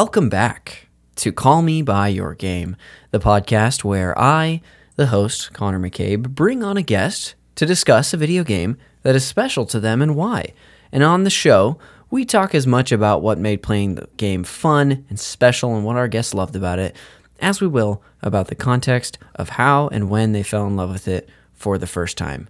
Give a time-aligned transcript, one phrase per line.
[0.00, 2.76] Welcome back to Call Me By Your Game,
[3.10, 4.60] the podcast where I,
[4.94, 9.26] the host, Connor McCabe, bring on a guest to discuss a video game that is
[9.26, 10.54] special to them and why.
[10.92, 11.80] And on the show,
[12.12, 15.96] we talk as much about what made playing the game fun and special and what
[15.96, 16.94] our guests loved about it,
[17.40, 21.08] as we will about the context of how and when they fell in love with
[21.08, 22.48] it for the first time.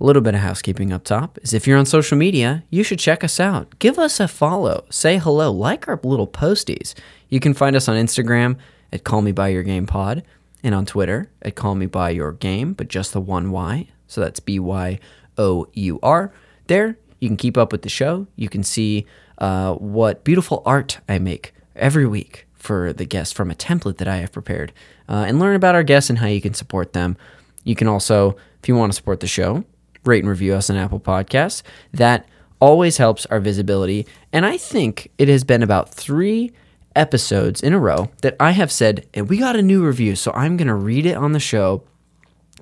[0.00, 3.00] A little bit of housekeeping up top is if you're on social media, you should
[3.00, 3.76] check us out.
[3.80, 6.94] Give us a follow, say hello, like our little posties.
[7.28, 8.58] You can find us on Instagram
[8.92, 10.22] at Call Me By Your Game Pod
[10.62, 13.88] and on Twitter at Call Me By Your Game, but just the one Y.
[14.06, 15.00] So that's B Y
[15.36, 16.32] O U R.
[16.68, 18.28] There, you can keep up with the show.
[18.36, 19.04] You can see
[19.38, 24.06] uh, what beautiful art I make every week for the guests from a template that
[24.06, 24.72] I have prepared
[25.08, 27.16] uh, and learn about our guests and how you can support them.
[27.64, 29.64] You can also, if you want to support the show,
[30.08, 31.62] rate and review us on Apple Podcasts.
[31.92, 32.26] That
[32.60, 34.06] always helps our visibility.
[34.32, 36.52] And I think it has been about three
[36.96, 40.32] episodes in a row that I have said, and we got a new review, so
[40.32, 41.84] I'm going to read it on the show.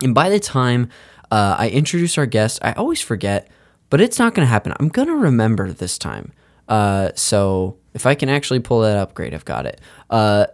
[0.02, 0.91] And by the time
[1.30, 3.48] uh, I introduce our guest, I always forget,
[3.89, 4.74] but it's not going to happen.
[4.78, 6.33] I'm going to remember this time.
[6.69, 9.80] Uh, so if I can actually pull that up, great, I've got it.
[10.11, 10.47] Uh,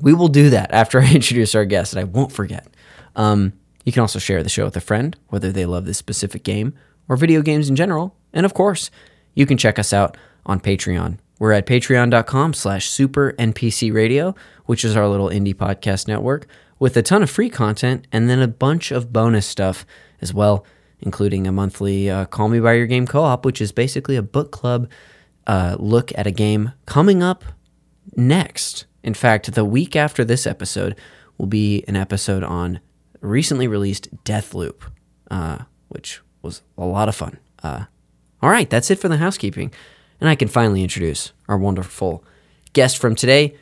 [0.00, 2.66] we will do that after I introduce our guest, and I won't forget.
[3.16, 6.42] Um, you can also share the show with a friend, whether they love this specific
[6.42, 6.74] game
[7.08, 8.16] or video games in general.
[8.32, 8.90] And of course,
[9.34, 11.18] you can check us out on Patreon.
[11.38, 14.34] We're at patreon.com slash super NPC radio,
[14.66, 16.46] which is our little indie podcast network,
[16.78, 19.84] with a ton of free content and then a bunch of bonus stuff
[20.20, 20.64] as well,
[21.00, 24.22] including a monthly uh, Call Me By Your Game co op, which is basically a
[24.22, 24.88] book club
[25.46, 27.44] uh, look at a game coming up
[28.16, 28.86] next.
[29.02, 30.96] In fact, the week after this episode
[31.36, 32.80] will be an episode on
[33.24, 34.82] recently released Deathloop,
[35.30, 35.58] uh,
[35.88, 37.38] which was a lot of fun.
[37.62, 37.84] Uh,
[38.42, 39.72] all right, that's it for the housekeeping.
[40.20, 42.24] And I can finally introduce our wonderful
[42.72, 43.56] guest from today.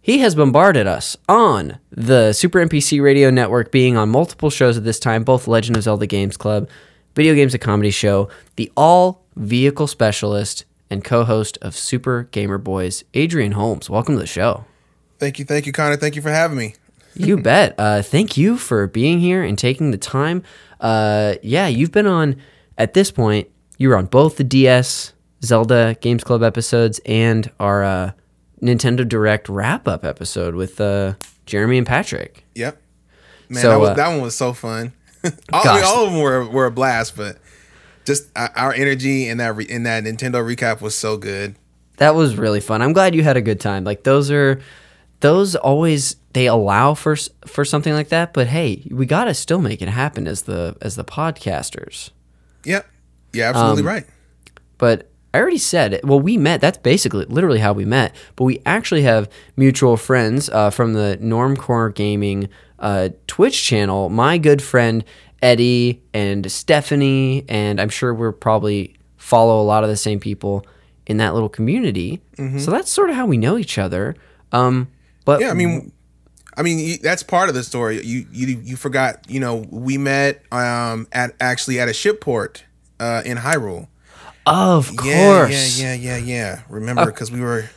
[0.00, 4.84] He has bombarded us on the Super NPC Radio Network, being on multiple shows at
[4.84, 6.68] this time, both Legend of Zelda Games Club,
[7.14, 12.58] Video Games a Comedy Show, the all vehicle specialist, and co host of Super Gamer
[12.58, 13.88] Boys, Adrian Holmes.
[13.88, 14.64] Welcome to the show.
[15.20, 15.96] Thank you, thank you, Connor.
[15.96, 16.74] Thank you for having me
[17.14, 17.74] you bet.
[17.78, 20.42] Uh, thank you for being here and taking the time.
[20.80, 22.36] Uh, yeah, you've been on,
[22.78, 25.12] at this point, you were on both the DS
[25.44, 28.12] Zelda Games Club episodes and our uh,
[28.62, 31.14] Nintendo Direct wrap up episode with uh,
[31.46, 32.44] Jeremy and Patrick.
[32.54, 32.80] Yep.
[33.48, 34.92] Man, so, that, was, uh, that one was so fun.
[35.52, 37.38] all, I mean, all of them were, were a blast, but
[38.04, 41.54] just uh, our energy in that re- in that Nintendo recap was so good.
[41.98, 42.82] That was really fun.
[42.82, 43.84] I'm glad you had a good time.
[43.84, 44.60] Like those are
[45.22, 47.16] those always they allow for
[47.46, 50.76] for something like that, but hey, we got to still make it happen as the
[50.82, 52.10] as the podcasters.
[52.64, 52.86] Yep.
[53.32, 54.06] Yeah, absolutely um, right.
[54.76, 56.60] But I already said, well, we met.
[56.60, 58.14] That's basically literally how we met.
[58.36, 64.10] But we actually have mutual friends uh, from the Normcore Gaming uh, Twitch channel.
[64.10, 65.04] My good friend
[65.40, 70.66] Eddie and Stephanie, and I'm sure we're probably follow a lot of the same people
[71.06, 72.20] in that little community.
[72.36, 72.58] Mm-hmm.
[72.58, 74.14] So that's sort of how we know each other.
[74.52, 74.88] Um,
[75.24, 75.92] but yeah, I mean,
[76.56, 78.04] I mean that's part of the story.
[78.04, 79.24] You you you forgot.
[79.28, 82.64] You know, we met um at actually at a ship port
[83.00, 83.88] uh, in Hyrule.
[84.46, 85.80] Of yeah, course.
[85.80, 86.62] Yeah, yeah, yeah, yeah.
[86.68, 87.68] Remember, because we were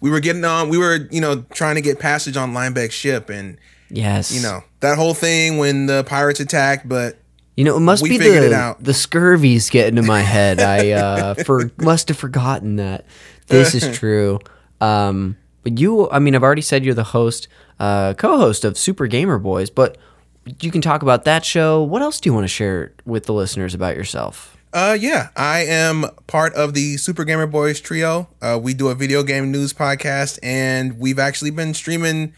[0.00, 0.68] we were getting on.
[0.68, 4.62] We were you know trying to get passage on Linebeck's ship, and yes, you know
[4.80, 7.18] that whole thing when the pirates attacked, but.
[7.54, 10.58] You know, it must be the the scurvy's getting to my head.
[10.58, 13.04] I uh, for must have forgotten that
[13.46, 14.40] this is true.
[14.80, 17.48] Um, but you, I mean, I've already said you're the host,
[17.78, 19.96] uh, co-host of Super Gamer Boys, but
[20.60, 21.82] you can talk about that show.
[21.82, 24.56] What else do you want to share with the listeners about yourself?
[24.72, 28.28] Uh, yeah, I am part of the Super Gamer Boys trio.
[28.40, 32.32] Uh, we do a video game news podcast, and we've actually been streaming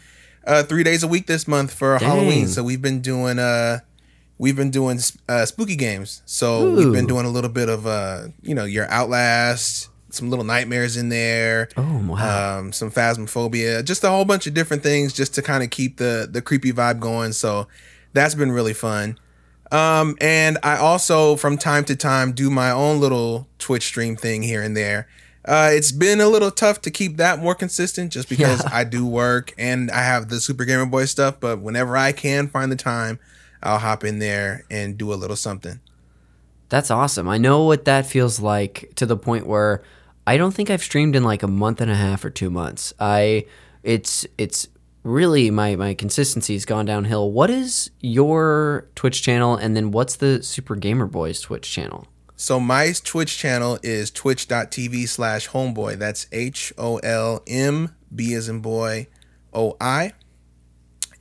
[0.45, 2.09] uh, three days a week this month for Dang.
[2.09, 2.47] Halloween.
[2.47, 3.79] So we've been doing uh,
[4.37, 4.99] we've been doing
[5.29, 6.21] uh, spooky games.
[6.25, 6.75] So Ooh.
[6.75, 10.97] we've been doing a little bit of uh, you know, your Outlast, some little nightmares
[10.97, 11.69] in there.
[11.77, 12.59] Oh wow!
[12.59, 15.97] Um, some phasmophobia, just a whole bunch of different things, just to kind of keep
[15.97, 17.31] the the creepy vibe going.
[17.33, 17.67] So
[18.13, 19.17] that's been really fun.
[19.71, 24.43] Um, and I also, from time to time, do my own little Twitch stream thing
[24.43, 25.07] here and there.
[25.43, 28.69] Uh, it's been a little tough to keep that more consistent just because Yeah.
[28.71, 31.39] I do work and I have the Super Gamer Boy stuff.
[31.39, 33.19] But whenever I can find the time,
[33.61, 35.81] I'll hop in there and do a little something.
[36.69, 37.27] That's awesome.
[37.27, 39.83] I know what that feels like to the point where
[40.27, 42.93] I don't think I've streamed in like a month and a half or two months.
[42.99, 43.45] I
[43.83, 44.67] it's it's
[45.03, 47.31] really my my consistency's gone downhill.
[47.31, 52.07] What is your Twitch channel and then what's the Super Gamer Boys Twitch channel?
[52.35, 55.97] So my Twitch channel is twitch.tv slash homeboy.
[55.99, 59.07] That's H O L M B as in boy
[59.53, 60.13] O I.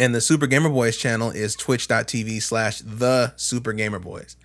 [0.01, 4.37] And the Super Gamer Boys channel is twitch.tv slash the Super Gamer Boys.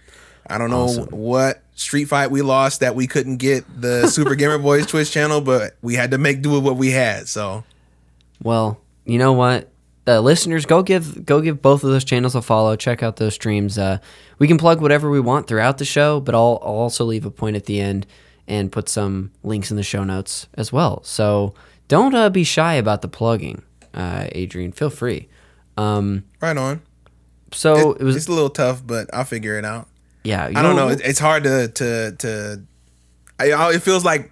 [0.47, 1.05] I don't know Awesome.
[1.07, 5.39] what street fight we lost that we couldn't get the Super Gamer Boys Twitch channel,
[5.41, 7.27] but we had to make do with what we had.
[7.27, 7.63] So
[8.43, 9.69] Well, you know what?
[10.07, 12.75] Uh, listeners, go give go give both of those channels a follow.
[12.75, 13.77] Check out those streams.
[13.77, 13.99] Uh,
[14.39, 17.31] we can plug whatever we want throughout the show, but I'll, I'll also leave a
[17.31, 18.07] point at the end
[18.47, 21.03] and put some links in the show notes as well.
[21.03, 21.53] So
[21.87, 23.61] don't uh, be shy about the plugging,
[23.93, 24.71] uh, Adrian.
[24.71, 25.27] Feel free.
[25.77, 26.81] Um, right on.
[27.51, 29.88] so It- it, was it's a little tough, but I'll figure it out.
[30.23, 30.45] Yeah.
[30.45, 30.89] I don't know.
[30.89, 32.61] It, it's hard to to to.
[33.39, 34.31] I, I- it feels like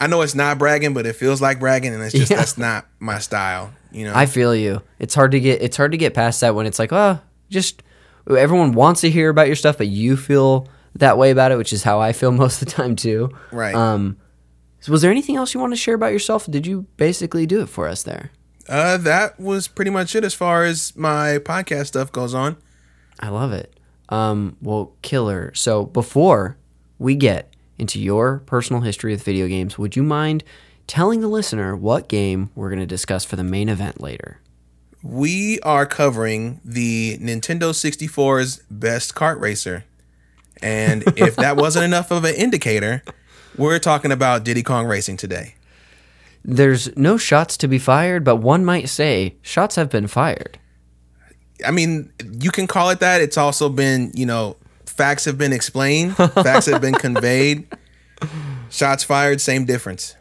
[0.00, 2.38] I know it's not bragging, but it feels like bragging, and it's just Yeah.
[2.38, 3.72] that's not my style.
[3.92, 4.12] You know.
[4.14, 4.82] I feel you.
[4.98, 7.20] It's hard to get it's hard to get past that when it's like, oh,
[7.50, 7.82] just
[8.28, 11.72] everyone wants to hear about your stuff, but you feel that way about it, which
[11.72, 13.30] is how I feel most of the time too.
[13.52, 13.74] Right.
[13.74, 14.16] Um,
[14.80, 16.46] so was there anything else you want to share about yourself?
[16.46, 18.30] Did you basically do it for us there?
[18.68, 22.56] uh, that was pretty much it as far as my podcast stuff goes on.
[23.18, 23.79] I love it.
[24.10, 25.54] Um, well, killer.
[25.54, 26.58] So before
[26.98, 30.44] we get into your personal history with video games, would you mind
[30.86, 34.40] telling the listener what game we're going to discuss for the main event later?
[35.02, 39.84] We are covering the Nintendo 64's best kart racer,
[40.60, 43.02] and if that wasn't enough of an indicator,
[43.56, 45.54] we're talking about Diddy Kong Racing today.
[46.44, 50.58] There's no shots to be fired, but one might say shots have been fired.
[51.66, 53.20] I mean, you can call it that.
[53.20, 57.66] It's also been, you know, facts have been explained, facts have been conveyed,
[58.70, 60.16] shots fired, same difference.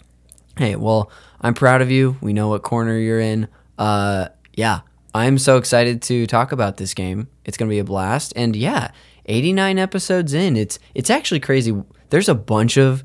[0.58, 2.18] Hey, well, I'm proud of you.
[2.22, 3.48] We know what corner you're in.
[3.78, 4.82] Uh, yeah,
[5.16, 7.28] I'm so excited to talk about this game.
[7.46, 8.34] It's gonna be a blast.
[8.36, 8.92] And yeah,
[9.26, 11.82] 89 episodes in, it's it's actually crazy.
[12.10, 13.04] There's a bunch of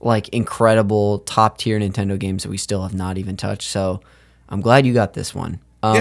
[0.00, 3.68] like incredible top tier Nintendo games that we still have not even touched.
[3.70, 4.00] So
[4.48, 5.60] I'm glad you got this one.
[5.82, 5.96] Um,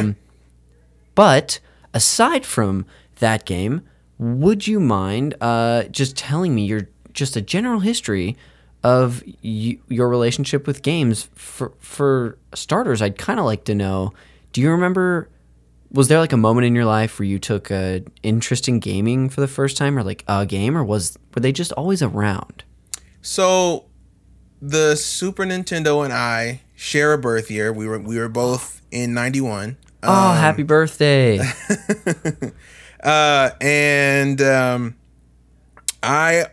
[1.14, 1.60] But
[1.96, 3.82] aside from that game,
[4.20, 8.36] would you mind uh, just telling me your just a general history
[8.84, 11.30] of y- your relationship with games?
[11.34, 14.14] For for starters, I'd kind of like to know.
[14.54, 15.30] Do you remember?
[15.92, 19.30] Was there like a moment in your life where you took a interest in gaming
[19.30, 22.64] for the first time, or like a game, or was were they just always around?
[23.22, 23.86] So,
[24.62, 27.72] the Super Nintendo and I share a birth year.
[27.72, 29.78] We were we were both in '91.
[30.08, 31.40] Oh, happy birthday!
[33.04, 34.96] Uh, and um,
[36.02, 36.46] I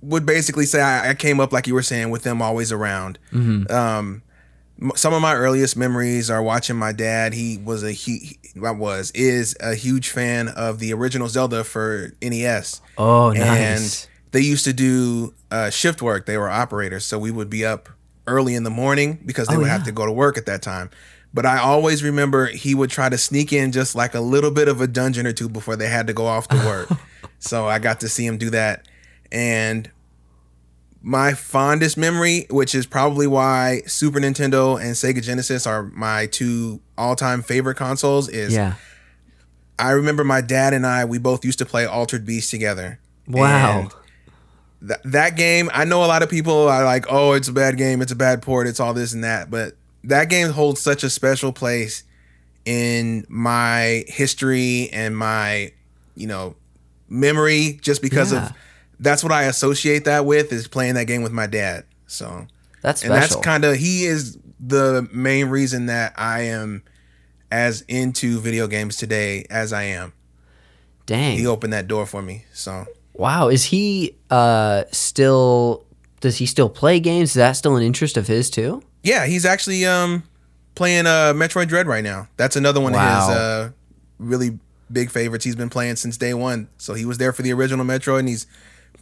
[0.00, 3.18] would basically say I, I came up like you were saying with them always around.
[3.34, 4.22] Um,
[4.94, 7.34] some of my earliest memories are watching my dad.
[7.34, 12.12] He was a he, I was is a huge fan of the original Zelda for
[12.22, 12.80] NES.
[12.96, 14.06] Oh, nice.
[14.06, 16.24] And they used to do uh, shift work.
[16.24, 17.90] They were operators, so we would be up
[18.26, 20.62] early in the morning because they Oh, would have to go to work at that
[20.62, 20.88] time.
[21.36, 24.68] But I always remember he would try to sneak in just like a little bit
[24.68, 26.88] of a dungeon or two before they had to go off to work.
[27.38, 28.88] so I got to see him do that.
[29.30, 29.90] And
[31.02, 36.80] my fondest memory, which is probably why Super Nintendo and Sega Genesis are my two
[36.96, 38.76] all-time favorite consoles, is yeah.
[39.78, 42.98] I remember my dad and I we both used to play Altered Beast together.
[43.28, 43.90] Wow.
[44.80, 47.76] Th- that game, I know a lot of people are like, "Oh, it's a bad
[47.76, 49.76] game, it's a bad port, it's all this and that," but
[50.06, 52.02] that game holds such a special place
[52.64, 55.72] in my history and my,
[56.14, 56.56] you know,
[57.08, 58.46] memory just because Yeah.
[58.46, 58.52] of
[58.98, 61.84] that's what I associate that with is playing that game with my dad.
[62.06, 62.46] So,
[62.82, 63.36] That's and special.
[63.36, 66.82] that's kind of he is the main reason that I am
[67.52, 70.12] as into video games today as I am.
[71.04, 71.36] Dang.
[71.38, 72.44] He opened that door for me.
[72.52, 75.84] So Wow, is he uh still
[76.20, 77.30] does he still play games?
[77.30, 78.82] Is that still an interest of his too?
[79.06, 80.22] Yeah, he's actually um
[80.74, 82.28] playing uh Metroid Dread right now.
[82.36, 83.00] That's another one Wow.
[83.00, 83.70] of his uh
[84.18, 84.58] really
[84.92, 85.44] big favorites.
[85.44, 86.68] He's been playing since day one.
[86.78, 88.46] So he was there for the original Metroid and he's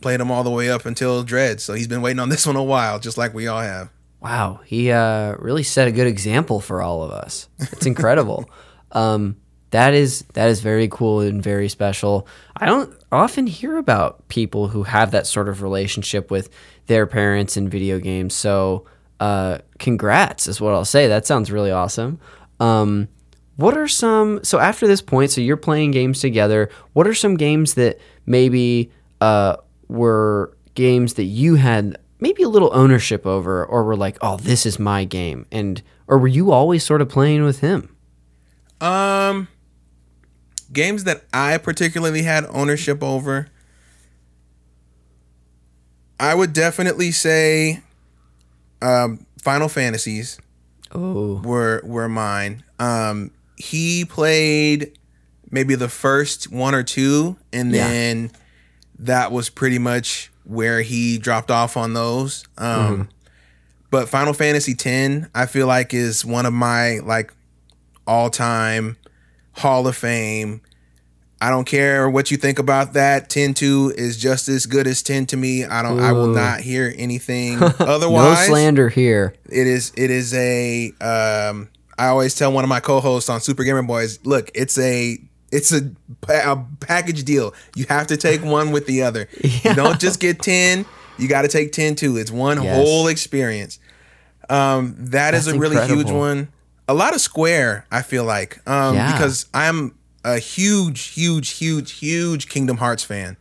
[0.01, 1.61] played them all the way up until Dread.
[1.61, 3.91] So he's been waiting on this one a while, just like we all have.
[4.21, 7.49] Wow, he uh really set a good example for all of us.
[7.59, 8.49] It's incredible.
[8.93, 9.37] um
[9.71, 12.29] that is that is very cool and very special.
[12.57, 16.49] I don't often hear about people who have that sort of relationship with
[16.87, 18.35] their parents in video games.
[18.35, 18.85] So,
[19.25, 21.09] uh, congrats is what I'll say.
[21.09, 22.21] That sounds really awesome.
[22.61, 23.09] Um,
[23.57, 25.31] what are some so after this point?
[25.31, 26.69] So you're playing games together.
[26.93, 29.57] What are some games that maybe uh,
[29.89, 34.67] were games that you had maybe a little ownership over, or were like, oh, this
[34.67, 37.97] is my game, and or were you always sort of playing with him?
[38.83, 39.49] Um,
[40.71, 43.49] games that I particularly had ownership over.
[46.21, 47.83] I would definitely say,
[48.85, 50.39] um, Final Fantasies
[50.93, 52.63] Oh, were were mine.
[52.79, 54.99] Um, he played
[55.51, 57.89] maybe the first one or two, and Yeah.
[57.89, 58.31] then
[59.01, 62.45] that was pretty much where he dropped off on those.
[62.59, 63.09] Um,
[63.91, 67.33] But Final Fantasy X, I feel like is one of my like
[68.09, 68.97] all time
[69.53, 70.61] Hall of Fame.
[71.45, 73.29] I don't care what you think about that.
[73.29, 75.63] 10 2 is just as good as 10 to me.
[75.67, 78.49] I don't I will not hear anything otherwise.
[78.49, 79.35] no slander here.
[79.51, 83.63] It is it is a um I always tell one of my co-hosts on Super
[83.63, 85.19] Gamer Boys, look, it's a
[85.53, 85.91] it's a,
[86.29, 87.53] a package deal.
[87.77, 89.29] You have to take one with the other.
[89.65, 90.87] You don't just get 10,
[91.19, 92.17] you got to take 10 too.
[92.17, 92.75] It's one Yes.
[92.75, 93.79] whole experience.
[94.49, 96.49] Um that is That's a really huge one.
[96.89, 98.67] A lot of Square, I feel like.
[98.67, 99.13] Um Yeah.
[99.13, 103.37] because I'm a huge huge huge huge Kingdom Hearts fan.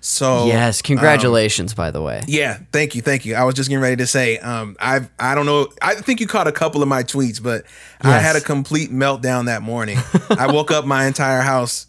[0.00, 2.22] So yes, congratulations, by the way.
[2.28, 3.34] yeah, thank you, thank you.
[3.34, 5.68] I was just getting ready to say, um, I've I don't know.
[5.82, 7.64] I think you caught a couple of my tweets, but
[8.02, 9.98] I had a complete meltdown that morning.
[10.30, 11.88] I woke up my entire house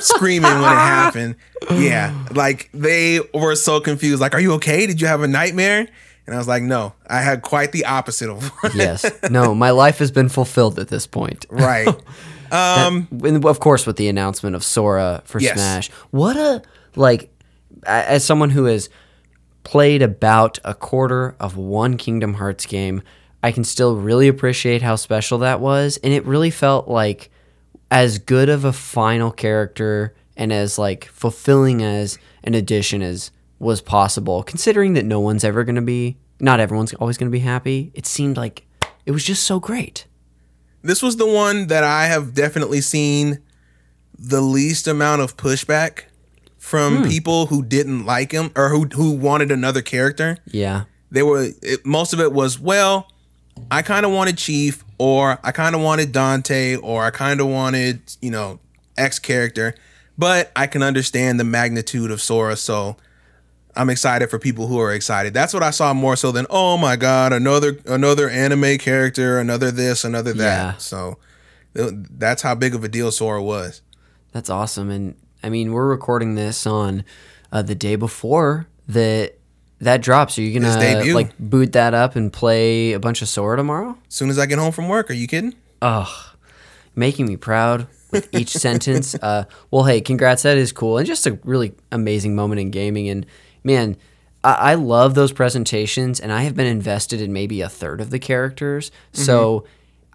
[0.00, 1.36] screaming when it happened.
[1.70, 4.20] Yeah, like they were so confused.
[4.20, 4.86] Like, are you okay?
[4.86, 5.86] Did you have a nightmare?
[6.26, 8.72] And I was like, no, I had quite the opposite of one.
[8.74, 9.10] yes.
[9.30, 11.44] No, my life has been fulfilled at this point.
[11.50, 11.88] right.
[12.52, 15.54] Um, And of course, with the announcement of Sora for Yes.
[15.54, 16.62] Smash, what a
[16.96, 17.30] like
[17.84, 18.88] as someone who has
[19.64, 23.02] played about a quarter of one Kingdom Hearts game,
[23.42, 27.30] I can still really appreciate how special that was, and it really felt like
[27.90, 33.80] as good of a final character and as like fulfilling as an addition as was
[33.80, 37.40] possible, considering that no one's ever going to be, not everyone's always going to be
[37.40, 37.90] happy.
[37.94, 38.66] It seemed like
[39.06, 40.06] it was just so great.
[40.82, 43.40] This was the one that I have definitely seen
[44.18, 46.04] the least amount of pushback
[46.58, 47.08] from hmm.
[47.08, 50.38] people who didn't like him or who who wanted another character.
[50.46, 50.84] Yeah.
[51.10, 53.10] They were it, most of it was well,
[53.70, 57.46] I kind of wanted Chief or I kind of wanted Dante or I kind of
[57.46, 58.58] wanted, you know,
[58.96, 59.74] X character,
[60.16, 62.96] but I can understand the magnitude of Sora, so
[63.78, 65.32] I'm excited for people who are excited.
[65.32, 69.70] That's what I saw more so than oh my god, another another anime character, another
[69.70, 70.74] this, another that.
[70.74, 70.76] Yeah.
[70.78, 71.18] So
[71.74, 73.82] that's how big of a deal Sora was.
[74.32, 74.90] That's awesome.
[74.90, 77.04] And I mean, we're recording this on
[77.52, 79.38] uh, the day before that
[79.80, 80.36] that drops.
[80.38, 83.96] Are you gonna like boot that up and play a bunch of Sora tomorrow?
[84.08, 85.54] As soon as I get home from work, are you kidding?
[85.80, 86.32] Oh,
[86.96, 89.14] making me proud with each sentence.
[89.14, 90.42] Uh, well, hey, congrats.
[90.42, 93.08] That is cool and just a really amazing moment in gaming.
[93.08, 93.24] And
[93.68, 93.96] man,
[94.44, 98.10] I, I love those presentations, and I have been invested in maybe a third of
[98.10, 98.90] the characters.
[99.12, 99.22] Mm-hmm.
[99.22, 99.64] So,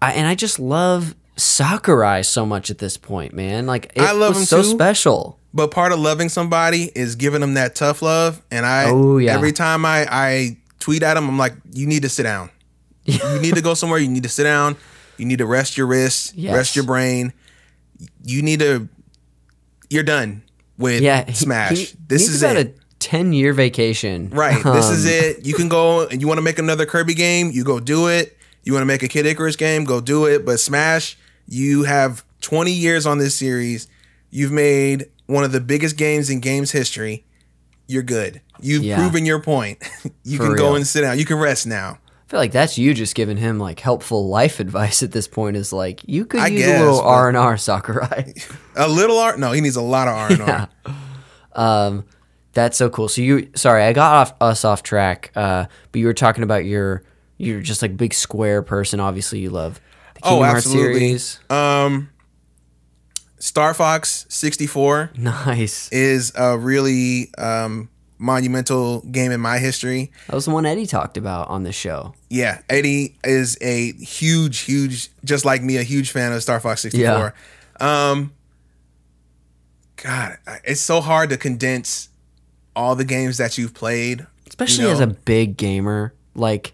[0.00, 3.66] I, and I just love Sakurai so much at this point, man.
[3.66, 4.68] Like I love him so too.
[4.68, 5.38] special.
[5.52, 8.42] But part of loving somebody is giving them that tough love.
[8.50, 9.32] And I, Oh, yeah.
[9.34, 12.50] every time I, I tweet at him, I'm like, you need to sit down.
[13.04, 14.00] you need to go somewhere.
[14.00, 14.76] You need to sit down.
[15.16, 16.54] You need to rest your wrists, Yes.
[16.54, 17.32] rest your brain.
[18.24, 18.88] You need to,
[19.90, 20.42] you're done
[20.76, 21.70] with Yeah, Smash.
[21.70, 22.76] he this needs is about it.
[23.04, 24.30] A ten year vacation.
[24.30, 24.62] Right.
[24.62, 25.46] This is Um, it.
[25.46, 28.36] You can go and you want to make another Kirby game, you go do it.
[28.62, 30.44] You want to make a Kid Icarus game, go do it.
[30.46, 33.88] But Smash, you have 20 years on this series.
[34.30, 37.24] You've made one of the biggest games in games history.
[37.86, 38.40] You're good.
[38.60, 38.96] You've Yeah.
[38.96, 39.82] proven your point.
[40.24, 40.76] you For can go real.
[40.76, 41.18] and sit down.
[41.18, 41.98] You can rest now.
[42.26, 45.56] I feel like that's you just giving him like helpful life advice at this point.
[45.58, 48.32] Is like you could I use guess, a little R and R Sakurai.
[48.76, 49.36] A little R?
[49.36, 50.68] No, he needs a lot of R and R.
[51.54, 52.04] Um,
[52.54, 53.08] that's so cool.
[53.08, 55.30] So you, sorry, I got off us off track.
[55.36, 57.02] Uh, but you were talking about your,
[57.36, 59.00] you're just like big square person.
[59.00, 59.80] Obviously, you love
[60.14, 60.98] the Oh, Kingdom Hearts absolutely.
[61.00, 61.40] series.
[61.50, 62.10] Um,
[63.38, 65.90] Star Fox 64 Nice.
[65.92, 70.12] is a really um, monumental game in my history.
[70.28, 72.14] That was the one Eddie talked about on the show.
[72.30, 76.80] Yeah, Eddie is a huge, huge, just like me, a huge fan of Star Fox
[76.82, 77.34] 64.
[77.80, 78.32] Um,
[79.96, 82.08] God, it's so hard to condense
[82.76, 84.26] all the games that you've played.
[84.46, 86.72] Especially You as a big gamer, like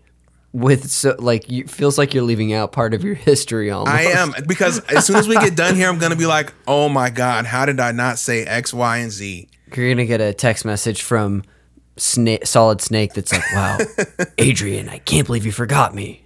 [0.52, 3.96] with so like you feels like you're leaving out part of your history almost.
[3.96, 6.88] I am because as soon as we get done here, I'm gonna be like, oh
[6.88, 9.48] my god, how did I not say X, Y, and Z?
[9.74, 11.44] You're gonna get a text message from
[11.96, 13.78] Snake, Solid Snake that's like, "Wow,
[14.38, 16.24] Adrian, I can't believe you forgot me."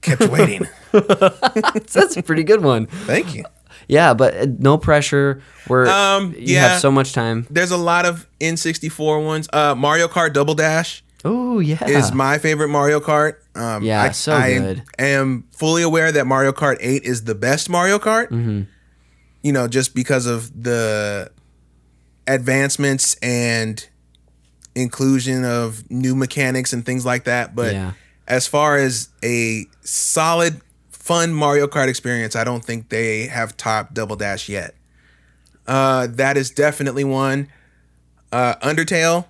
[0.00, 0.66] Kept waiting.
[0.92, 2.86] That's a pretty good one.
[2.86, 3.44] Thank you.
[3.88, 5.42] Yeah, but uh, no pressure.
[5.68, 6.68] We're Um, you yeah.
[6.68, 7.46] have so much time.
[7.50, 9.48] There's a lot of N64 ones.
[9.52, 13.34] Uh, Mario Kart Double Dash Oh yeah, is my favorite Mario Kart.
[13.54, 14.82] Um, Yeah, I, so I good.
[14.98, 18.28] am fully aware that Mario Kart 8 is the best Mario Kart.
[18.30, 18.62] Mm-hmm.
[19.42, 21.30] You know, just because of the
[22.26, 23.88] advancements and
[24.74, 27.54] inclusion of new mechanics and things like that.
[27.54, 27.92] But Yeah.
[28.26, 30.60] as far as a solid,
[31.06, 34.74] fun Mario Kart experience, I don't think they have topped Double Dash yet.
[35.66, 37.48] Uh, that is definitely one.
[38.32, 39.26] Uh, Undertale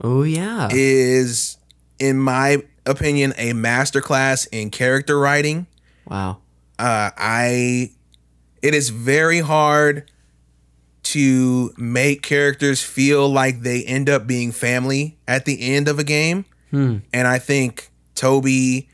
[0.00, 0.68] oh yeah.
[0.70, 1.56] is,
[1.98, 5.66] in my opinion, a masterclass in character writing.
[6.06, 6.38] wow.
[6.78, 7.90] Uh, I,
[8.62, 10.08] it is very hard
[11.02, 16.04] to make characters feel like they end up being family at the end of a
[16.04, 16.44] game,
[17.12, 18.88] and I think Toby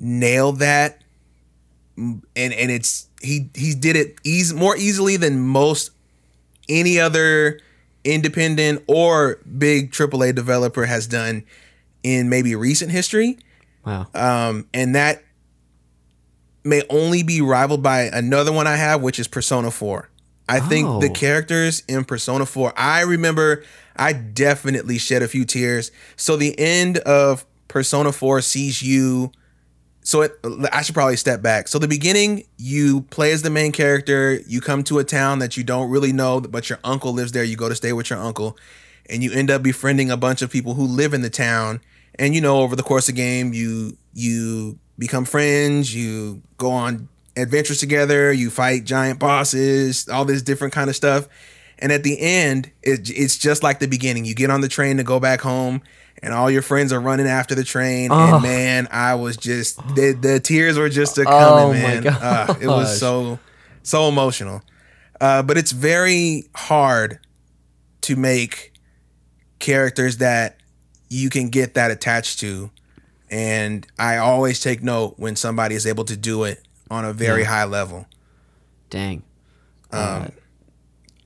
[0.00, 0.99] nailed that,
[2.00, 5.90] and and it's he he did it easy more easily than most
[6.68, 7.60] any other
[8.04, 11.44] independent or big AAA developer has done
[12.02, 13.38] in maybe recent history.
[13.84, 14.06] Wow.
[14.14, 15.22] Um, and that
[16.64, 20.08] may only be rivaled by another one I have, which is Persona 4.
[20.48, 21.12] I think the Oh.
[21.14, 23.62] characters in Persona 4, I remember
[23.96, 25.90] I definitely shed a few tears.
[26.16, 29.30] So the end of Persona 4 sees you.
[30.10, 30.32] So it,
[30.72, 31.68] I should probably step back.
[31.68, 34.40] So the beginning, you play as the main character.
[34.44, 37.44] You come to a town that you don't really know, but your uncle lives there.
[37.44, 38.58] You go to stay with your uncle,
[39.08, 41.80] and you end up befriending a bunch of people who live in the town.
[42.16, 45.94] And you know, over the course of the game, you you become friends.
[45.94, 48.32] You go on adventures together.
[48.32, 50.08] You fight giant bosses.
[50.08, 51.28] All this different kind of stuff.
[51.78, 54.24] And at the end, it, it's just like the beginning.
[54.24, 55.82] You get on the train to go back home,
[56.22, 58.10] and all your friends are running after the train.
[58.10, 58.34] Oh.
[58.34, 61.26] And man, I was just the, the tears were just a Oh,
[61.72, 62.06] coming, my man.
[62.06, 63.38] Uh, it was so
[63.82, 64.62] so emotional.
[65.20, 67.18] Uh, but it's very hard
[68.02, 68.72] to make
[69.58, 70.56] characters that
[71.10, 72.70] you can get that attached to.
[73.30, 77.44] And I always take note when somebody is able to do it on a very
[77.44, 78.06] high level.
[78.88, 79.22] Dang.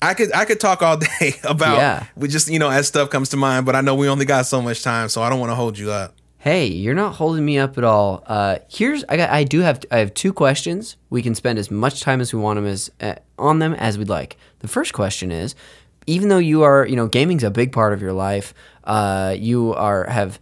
[0.08, 2.06] I could I could talk all day about Yeah.
[2.16, 4.46] we just you know as stuff comes to mind, but I know we only got
[4.46, 6.14] so much time, so I don't want to hold you up.
[6.38, 8.22] Hey, you're not holding me up at all.
[8.26, 10.96] Uh, here's I got I do have I have two questions.
[11.08, 13.96] We can spend as much time as we want them as uh, on them as
[13.96, 14.36] we'd like.
[14.58, 15.54] The first question is,
[16.06, 18.52] even though you are you know gaming's a big part of your life,
[18.84, 20.38] uh, you are have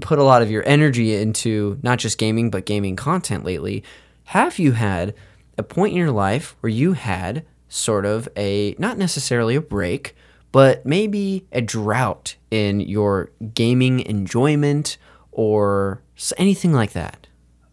[0.00, 3.84] put a lot of your energy into not just gaming but gaming content lately.
[4.24, 5.14] Have you had
[5.58, 10.14] a point in your life where you had sort of a not necessarily a break,
[10.52, 14.98] but maybe a drought in your gaming enjoyment
[15.30, 16.02] or
[16.36, 17.26] anything like that?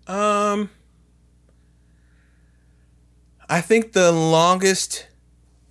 [0.07, 0.69] Um,
[3.49, 5.07] I think the longest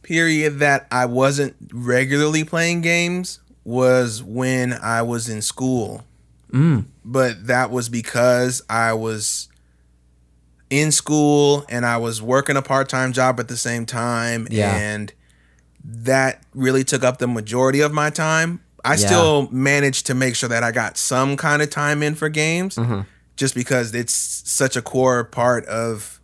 [0.03, 6.05] period that I wasn't regularly playing games was when I was in school.
[6.53, 6.87] Mm.
[7.05, 9.49] But that was because I was
[10.71, 14.47] in school and I was working a part time job at the same time.
[14.51, 14.77] Yeah.
[14.77, 15.13] And
[15.85, 18.61] that really took up the majority of my time.
[18.85, 19.07] I Yeah.
[19.07, 22.77] still managed to make sure that I got some kind of time in for games
[22.77, 23.01] Mm-hmm.
[23.37, 26.21] just because it's such a core part of,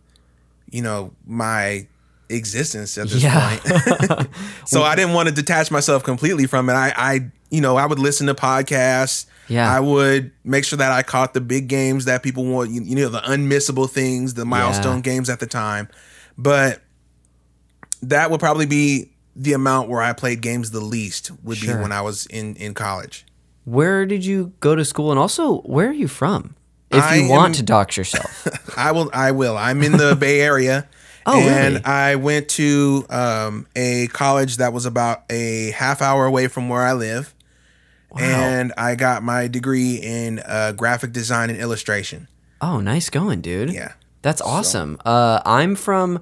[0.69, 1.87] you know, my
[2.29, 3.57] existence at this Yeah.
[3.57, 4.27] point.
[4.65, 6.73] so I didn't want to detach myself completely from it.
[6.73, 9.25] I, I, you know, I would listen to podcasts.
[9.47, 9.71] Yeah.
[9.71, 12.95] I would make sure that I caught the big games that people want, you, you
[12.95, 15.87] know, the unmissable things, the milestone games at the time.
[16.37, 16.81] But
[18.01, 21.75] that would probably be the amount where I played games the least would Sure.
[21.75, 23.25] be when I was in in college.
[23.65, 26.55] Where did you go to school, and also where are you from?
[26.91, 29.09] If I you want am- to dox yourself, I will.
[29.13, 29.57] I will.
[29.57, 30.87] I'm in the Bay Area.
[31.27, 31.85] Oh, and really?
[31.85, 36.81] I went to um, a college that was about a half hour away from where
[36.83, 37.33] I live.
[38.17, 42.27] And I got my degree in uh, graphic design and illustration.
[42.61, 43.73] oh, nice going, dude.
[43.73, 43.93] Yeah.
[44.21, 44.97] That's awesome.
[45.05, 46.19] Uh, I'm from,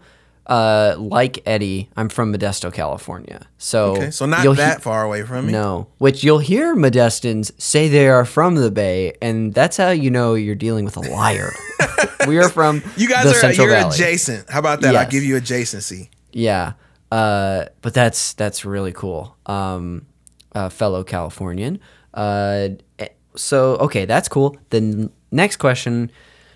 [0.48, 3.48] uh, like Eddie, I'm from Modesto, California.
[3.58, 4.12] So, Okay.
[4.12, 5.54] So not you'll he- that far away from me.
[5.54, 10.10] No, which you'll hear Modestans say they are from the Bay, and that's how you
[10.12, 11.54] know you're dealing with a liar.
[12.28, 13.96] we are from You guys are Central you're Valley.
[13.96, 14.50] adjacent.
[14.50, 14.96] How about that?
[14.98, 16.10] I'll give you adjacency.
[16.34, 16.74] Yeah,
[17.10, 19.38] uh, but that's that's really cool.
[19.46, 20.08] Um,
[20.56, 21.80] uh, fellow Californian.
[22.14, 24.58] Uh, eh, so okay, that's cool.
[24.70, 26.12] The next question,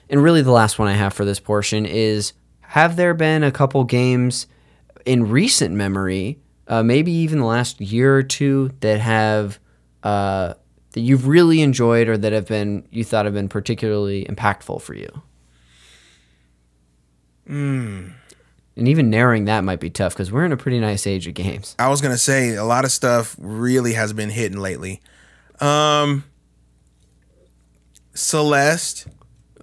[0.10, 3.52] and really the last one I have for this portion is: Have there been a
[3.52, 4.48] couple games
[5.06, 9.60] in recent memory, uh, maybe even the last year or two, that have
[10.04, 10.54] uh,
[10.92, 14.94] that you've really enjoyed or that have been you thought have been particularly impactful for
[14.94, 15.22] you?
[17.48, 18.10] Hmm.
[18.78, 21.34] And even narrowing that might be tough because we're in a pretty nice age of
[21.34, 21.76] games.
[21.80, 25.02] I was gonna say a lot of stuff really has been hitting lately.
[25.60, 26.24] Um,
[28.14, 29.08] Celeste,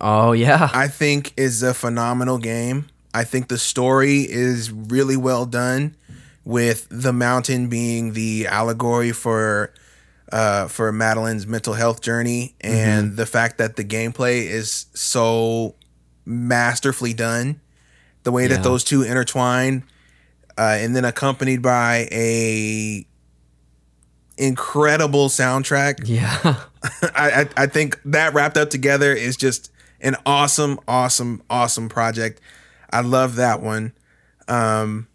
[0.00, 2.86] Oh yeah, I think is a phenomenal game.
[3.14, 5.96] I think the story is really well done,
[6.44, 9.72] with the mountain being the allegory for
[10.32, 15.76] uh, for Madeline's mental health journey, and the fact that the gameplay is so
[16.24, 17.60] masterfully done,
[18.24, 18.48] the way Yeah.
[18.56, 19.84] that those two intertwine,
[20.58, 23.06] uh, and then accompanied by a
[24.36, 26.00] incredible soundtrack.
[26.04, 26.38] yeah,
[27.14, 32.40] I, I I think that wrapped up together is just an awesome, awesome, awesome project.
[32.92, 33.92] I love that one.
[34.48, 35.08] Um,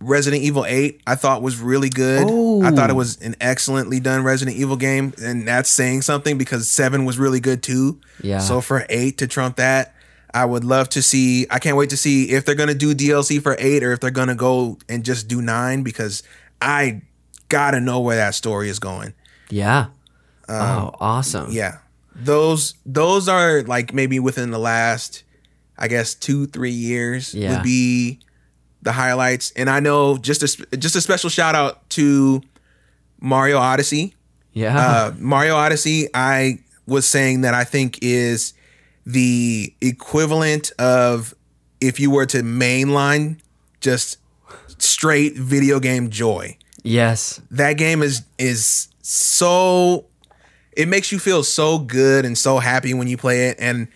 [0.00, 2.22] Resident Evil Eight, I thought was really good.
[2.22, 2.96] I thought it Oh.
[2.96, 7.38] was an excellently done Resident Evil game, and that's saying something because Seven was really
[7.38, 8.00] good too.
[8.20, 8.38] Yeah.
[8.40, 9.94] So for Eight to trump that,
[10.34, 11.46] I would love to see.
[11.50, 14.10] I can't wait to see if they're gonna do DLC for Eight or if they're
[14.10, 16.22] gonna go and just do Nine because
[16.60, 17.02] I
[17.48, 19.12] gotta know where that story is going.
[19.50, 19.86] yeah.
[20.48, 21.46] oh, awesome.
[21.46, 21.78] Um, Yeah.
[22.14, 25.22] Those those are like maybe within the last
[25.78, 27.54] I guess 2 3 years Yeah.
[27.56, 28.20] would be
[28.82, 29.50] the highlights.
[29.52, 32.42] And I know just a just a special shout out to
[33.20, 34.14] Mario Odyssey.
[34.52, 34.78] yeah.
[34.78, 38.52] Uh Mario Odyssey I was saying that I think is
[39.04, 41.34] the equivalent of
[41.80, 43.38] if you were to mainline
[43.80, 44.18] just
[44.78, 47.40] straight video game joy yes.
[47.50, 50.06] that game is is so
[50.72, 53.88] it makes you feel so good and so happy when you play it and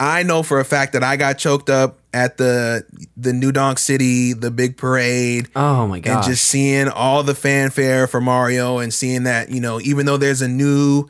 [0.00, 2.84] I know for a fact that I got choked up at the
[3.16, 6.18] the New Donk City, the big parade, Oh my god.
[6.18, 10.16] and just seeing all the fanfare for Mario and seeing that, you know, even though
[10.16, 11.08] there's a new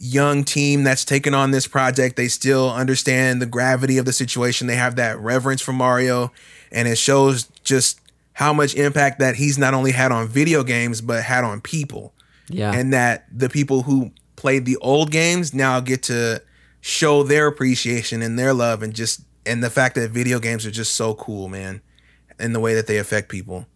[0.00, 4.66] young team that's taken on this project, they still understand the gravity of the situation.
[4.66, 6.32] They have that reverence for Mario
[6.70, 8.00] and it shows just
[8.32, 12.12] how much impact that he's not only had on video games but had on people
[12.48, 12.72] yeah.
[12.72, 16.42] and that the people who played the old games now get to
[16.80, 20.70] show their appreciation and their love and just and the fact that video games are
[20.70, 21.80] just so cool, man,
[22.38, 23.66] and the way that they affect people.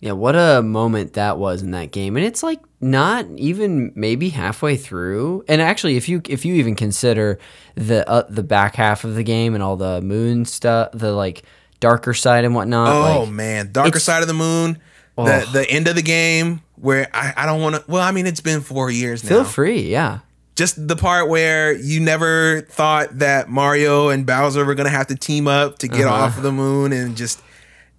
[0.00, 2.16] Yeah, what a moment that was in that game.
[2.16, 5.44] And it's like not even maybe halfway through.
[5.46, 7.38] And actually if you if you even consider
[7.74, 11.42] the uh, the back half of the game and all the moon stuff, the like
[11.80, 14.78] darker side and whatnot, Oh like man, Darker Side of the Moon,
[15.18, 15.24] Oh.
[15.26, 17.84] the the end of the game where I, I don't want to.
[17.86, 19.28] Well, I mean, it's been four years now.
[19.28, 20.20] feel free, yeah.
[20.56, 25.14] Just the part where you never thought that Mario and Bowser were gonna have to
[25.14, 26.14] team up to get Uh-huh.
[26.24, 27.40] off of the moon, and just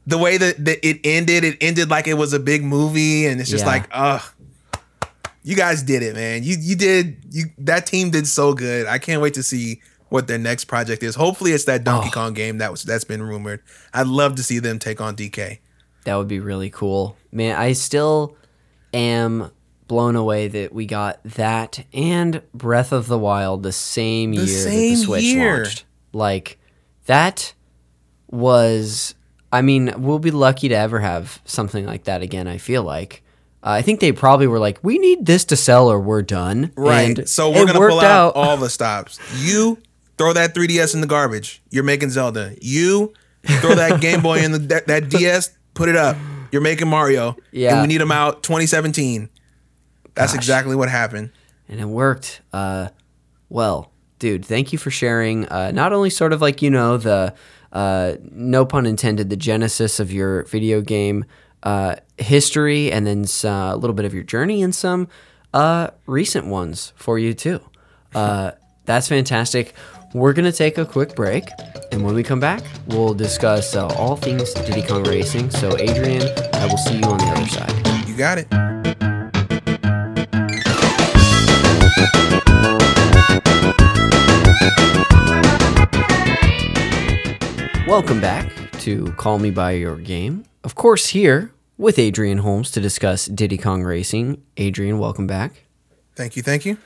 [0.07, 3.39] the way that, that it ended, it ended like it was a big movie, and
[3.39, 3.71] it's just Yeah.
[3.71, 4.21] like, ugh.
[5.43, 6.43] You guys did it, man.
[6.43, 8.85] You you did you that team did so good.
[8.85, 11.15] I can't wait to see what their next project is.
[11.15, 12.13] Hopefully it's that Donkey Oh.
[12.13, 13.61] Kong game that was that's been rumored.
[13.91, 15.57] I'd love to see them take on DK.
[16.05, 17.17] That would be really cool.
[17.31, 18.35] Man, I still
[18.93, 19.49] am
[19.87, 24.69] blown away that we got that and Breath of the Wild the same year that
[24.69, 25.57] the Switch year.
[25.63, 25.85] launched.
[26.13, 26.59] Like
[27.07, 27.55] that
[28.29, 29.15] was
[29.51, 33.23] I mean, we'll be lucky to ever have something like that again, I feel like.
[33.63, 36.71] Uh, I think they probably were like, "We need this to sell, or we're done."
[36.75, 37.17] Right.
[37.19, 39.19] And so we're gonna pull out, all the stops.
[39.43, 39.77] You
[40.17, 41.61] throw that 3DS in the garbage.
[41.69, 42.55] You're making Zelda.
[42.61, 43.13] You
[43.45, 45.51] throw that Game Boy in the that, that DS.
[45.73, 46.17] Put it up.
[46.51, 47.37] You're making Mario.
[47.51, 47.73] Yeah.
[47.73, 49.29] And we need them out 2017.
[50.15, 50.35] That's Gosh.
[50.37, 51.31] exactly what happened.
[51.69, 52.41] and it worked.
[52.51, 52.89] Uh,
[53.47, 55.47] well, dude, thank you for sharing.
[55.47, 57.33] Uh, not only sort of like you know the
[57.71, 61.25] uh, no pun intended the genesis of your video game
[61.63, 65.07] uh, history, and then uh, a little bit of your journey and some
[65.53, 67.59] uh, recent ones for you too.
[68.13, 68.51] Uh,
[68.85, 69.73] that's fantastic.
[70.13, 71.45] We're gonna take a quick break,
[71.91, 75.49] and when we come back, we'll discuss all things Diddy Kong Racing.
[75.51, 78.07] So, Adrian, I will see you on the other side.
[78.09, 78.47] You got it.
[87.91, 88.49] Welcome back
[88.79, 90.45] to Call Me By Your Game.
[90.63, 94.41] Of course, here with Adrian Holmes to discuss Diddy Kong Racing.
[94.55, 95.65] Adrian, welcome back.
[96.15, 96.41] Thank you.
[96.41, 96.77] Thank you.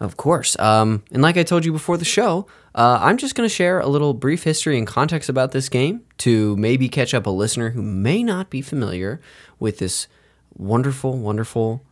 [0.00, 0.58] Of course.
[0.58, 3.80] Um, and like I told you before the show, uh, I'm just going to share
[3.80, 7.70] a little brief history and context about this game to maybe catch up a listener
[7.70, 9.20] who may not be familiar
[9.58, 10.08] with this
[10.54, 11.84] wonderful, wonderful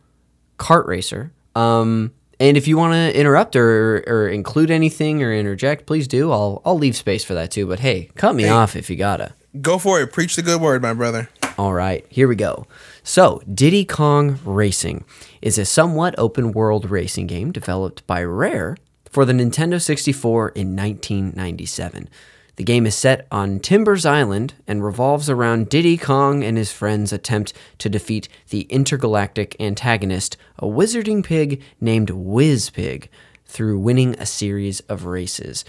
[0.57, 1.31] kart racer.
[1.53, 6.31] Um, and if you want to interrupt or, or include anything or interject, please do.
[6.31, 7.67] I'll I'll leave space for that too.
[7.67, 9.33] But hey, cut me off if you gotta.
[9.61, 10.11] Go for it.
[10.11, 11.29] Preach the good word, my brother.
[11.57, 12.67] All right, here we go.
[13.03, 15.05] So, Diddy Kong Racing
[15.41, 18.75] is a somewhat open world racing game developed by Rare
[19.09, 22.09] for the Nintendo 64 in 1997.
[22.57, 27.11] The game is set on Timbers Island and revolves around Diddy Kong and his friends'
[27.11, 33.07] attempt to defeat the intergalactic antagonist, a wizarding pig named Wizpig,
[33.45, 35.63] through winning a series of races.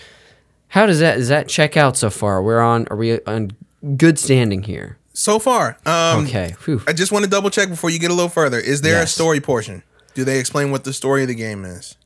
[0.68, 2.42] How does that does that check out so far?
[2.42, 3.52] We're on are we on
[3.96, 4.98] good standing here?
[5.12, 6.54] So far, um, Okay.
[6.58, 6.82] Phew.
[6.86, 8.58] I just want to double check before you get a little further.
[8.58, 9.82] Is there a story portion?
[10.14, 11.96] Do they explain what the story of the game is?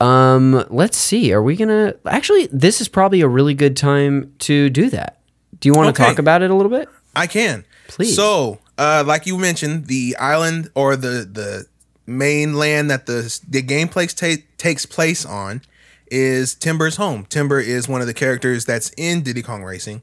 [0.00, 1.32] Um, let's see.
[1.32, 2.48] Are we gonna actually?
[2.52, 5.20] This is probably a really good time to do that.
[5.60, 6.08] Do you want to Okay.
[6.10, 6.88] talk about it a little bit?
[7.16, 7.64] I can.
[7.88, 8.14] Please.
[8.14, 11.66] So, uh, like you mentioned, the island or the the
[12.06, 15.62] mainland that the the game place ta- takes place on
[16.10, 17.26] is Timber's home.
[17.28, 20.02] Timber is one of the characters that's in Diddy Kong Racing,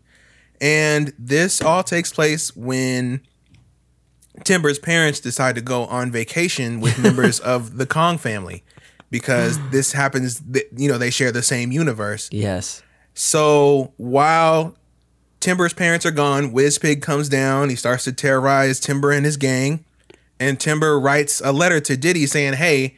[0.60, 3.22] and this all takes place when
[4.44, 8.64] Timber's parents decide to go on vacation with members of the Kong family
[9.16, 10.42] because this happens.
[10.42, 12.28] th- You know, they share the same universe.
[12.34, 12.84] Yes.
[13.14, 14.76] So while
[15.40, 17.70] Timber's parents are gone, Wizpig comes down.
[17.70, 19.86] He starts to terrorize Timber and his gang.
[20.38, 22.98] And Timber writes a letter to Diddy saying, Hey,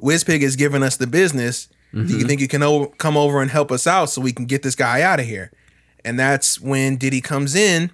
[0.00, 1.68] Wizpig is giving us the business.
[1.92, 2.26] Do you mm-hmm.
[2.26, 4.74] think you can o- come over and help us out so we can get this
[4.74, 5.52] guy out of here?
[6.04, 7.92] And that's when Diddy comes in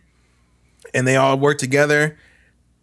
[0.95, 2.17] and they all work together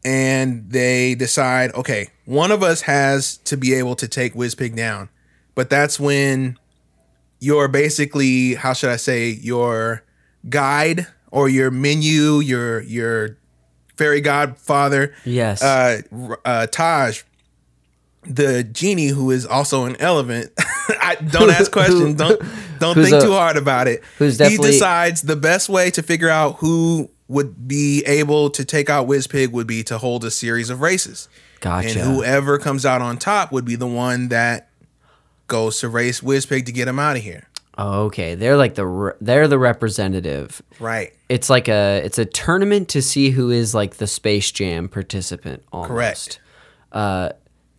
[0.04, 5.10] and they decide, okay, one of us has to be able to take Wizpig down.
[5.54, 6.58] But that's when
[7.40, 10.04] your basically how should I say your
[10.50, 13.38] guide or your menu, your your
[13.98, 15.62] fairy godfather, Yes.
[15.64, 16.02] uh,
[16.44, 17.22] uh, Taj,
[18.24, 20.52] the genie who is also an elephant.
[20.90, 22.16] I don't ask questions.
[22.16, 22.42] Don't
[22.80, 24.04] don't think a- too hard about it.
[24.18, 28.90] who's he decides the best way to figure out who would be able to take
[28.90, 31.28] out Wizpig would be to hold a series of races.
[31.66, 32.00] Gotcha.
[32.00, 34.70] And whoever comes out on top would be the one that
[35.48, 37.48] goes to race Wizpig to get him out of here.
[37.78, 40.62] okay, they're like the re- they're the representative.
[40.80, 41.14] Right.
[41.28, 45.64] It's like a it's a tournament to see who is like the Space Jam participant.
[45.74, 45.90] Almost.
[45.90, 46.40] Correct.
[46.92, 47.30] Uh,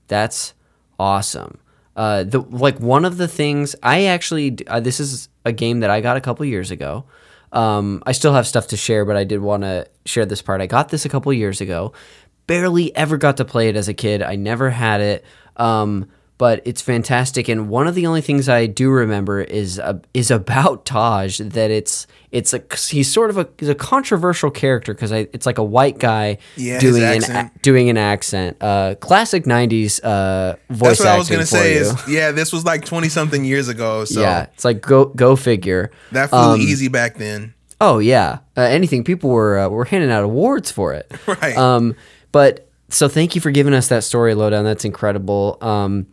[0.09, 0.53] that's
[0.99, 1.59] awesome.
[1.94, 5.90] Uh, the like one of the things I actually uh, this is a game that
[5.90, 7.05] I got a couple years ago.
[7.53, 10.61] Um, I still have stuff to share, but I did want to share this part.
[10.61, 11.92] I got this a couple years ago.
[12.46, 14.22] Barely ever got to play it as a kid.
[14.22, 15.24] I never had it.
[15.56, 20.00] Um, but it's fantastic, and one of the only things I do remember is uh,
[20.12, 21.38] is about Taj.
[21.38, 25.56] That it's it's a he's sort of a he's a controversial character because it's like
[25.56, 27.52] a white guy Yeah, doing an accent.
[27.56, 28.59] a- doing an accent.
[28.61, 31.76] Uh, classic '90s uh, voice That's what I was gonna say.
[31.76, 31.80] you.
[31.80, 34.04] Is yeah, this was like twenty something years ago.
[34.04, 35.90] So yeah, it's like go go figure.
[36.12, 37.54] that flew easy back then.
[37.80, 39.04] Oh yeah, uh, anything.
[39.04, 41.11] People were uh, were handing out awards for it.
[41.26, 41.56] Right.
[41.56, 41.94] Um,
[42.37, 44.62] but so thank you for giving us that story lowdown.
[44.62, 45.57] That's incredible.
[45.62, 46.07] Um,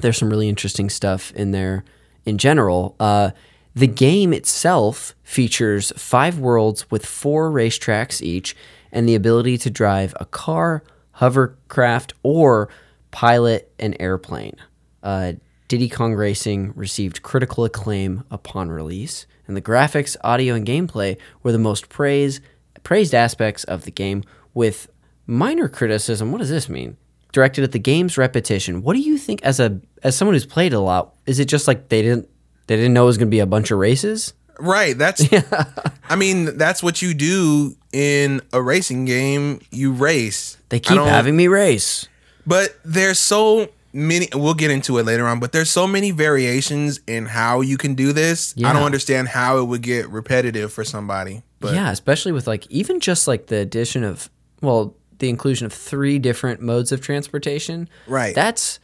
[0.00, 1.82] there's some really interesting stuff in there
[2.24, 2.94] in general.
[3.00, 3.32] Uh,
[3.74, 8.54] the game itself features five worlds with four racetracks each,
[8.92, 12.68] and the ability to drive a car, hovercraft, or
[13.10, 14.54] pilot an airplane.
[15.02, 15.32] Uh,
[15.66, 21.50] Diddy Kong Racing received critical acclaim upon release, and the graphics, audio, and gameplay were
[21.50, 22.40] the most praised
[22.84, 24.22] praised aspects of the game.
[24.54, 24.88] With
[25.26, 26.96] minor criticism, what does this mean?
[27.32, 28.82] Directed at the game's repetition.
[28.82, 31.68] What do you think, as a as someone who's played a lot, is it just
[31.68, 32.28] like they didn't
[32.66, 34.32] they didn't know it was going to be a bunch of races?
[34.58, 34.96] Right.
[34.96, 35.30] That's.
[35.32, 35.64] yeah.
[36.08, 39.60] I mean, that's what you do in a racing game.
[39.70, 40.56] You race.
[40.68, 42.08] They keep having me race.
[42.46, 44.28] But there's so many.
[44.34, 45.40] We'll get into it later on.
[45.40, 48.54] But there's so many variations in how you can do this.
[48.64, 51.42] I don't understand how it would get repetitive for somebody.
[51.58, 55.72] But yeah, especially with like even just like the addition of well, the inclusion of
[55.72, 57.88] three different modes of transportation.
[58.06, 58.34] Right.
[58.34, 58.78] That's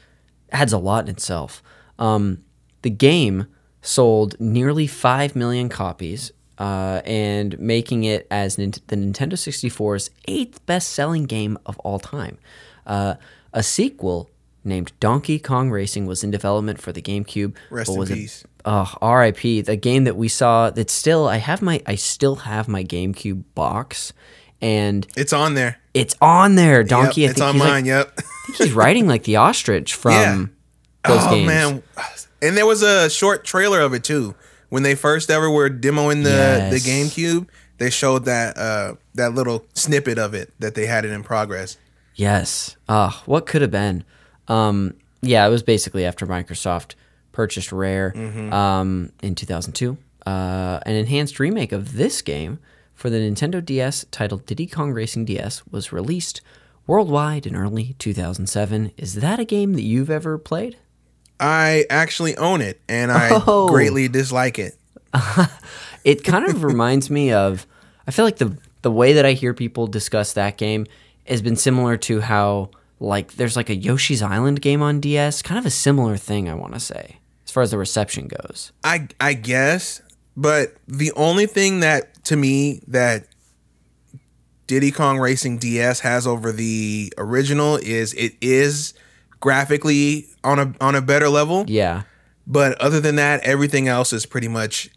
[0.50, 1.62] adds a lot in itself.
[1.98, 2.44] Um,
[2.82, 3.46] the game
[3.80, 11.24] sold nearly five million copies, uh, and making it as the Nintendo 64's eighth best-selling
[11.24, 12.38] game of all time.
[12.86, 13.14] Uh,
[13.52, 14.30] a sequel
[14.64, 17.54] named Donkey Kong Racing was in development for the GameCube.
[17.70, 18.44] Rest in a- peace.
[18.64, 19.62] Oh, R.I.P.
[19.62, 20.70] The game that we saw.
[20.70, 24.12] That still, I have my, I still have my GameCube box,
[24.62, 25.78] and it's on there.
[25.92, 26.82] it's on there.
[26.84, 27.70] Donkey, Yep, I it's on he's, mine.
[27.72, 28.12] like, yep.
[28.18, 30.46] I think he's riding like the ostrich from Yeah.
[31.14, 31.46] those oh games.
[31.46, 31.82] man.
[32.40, 34.34] And there was a short trailer of it too.
[34.70, 37.46] When they first ever were demoing the the GameCube,
[37.78, 41.76] they showed that uh that little snippet of it that they had it in progress.
[42.14, 42.76] Yes.
[42.88, 44.04] Ah, what could have been?
[44.48, 46.94] Um, yeah, it was basically after Microsoft
[47.32, 48.52] purchased Rare Mm-hmm.
[48.52, 49.96] um, in 2002.
[50.26, 52.58] Uh, an enhanced remake of this game
[52.94, 56.40] for the Nintendo DS titled Diddy Kong Racing DS was released
[56.86, 58.92] worldwide in early 2007.
[58.96, 60.76] Is that a game that you've ever played?
[61.40, 63.68] I actually own it, and I Oh.
[63.68, 64.76] greatly dislike it.
[66.04, 67.64] It kind of reminds me of.
[68.08, 70.86] I feel like the the way that I hear people discuss that game
[71.28, 75.58] has been similar to how like there's like a Yoshi's Island game on DS, kind
[75.60, 76.48] of a similar thing.
[76.48, 78.72] I want to say as far as the reception goes.
[78.82, 80.02] I I guess,
[80.36, 83.26] but the only thing that to me that
[84.66, 88.94] Diddy Kong Racing DS has over the original is it is
[89.40, 91.64] graphically on a on a better level.
[91.68, 92.02] Yeah,
[92.46, 94.88] But other than that, everything else is pretty much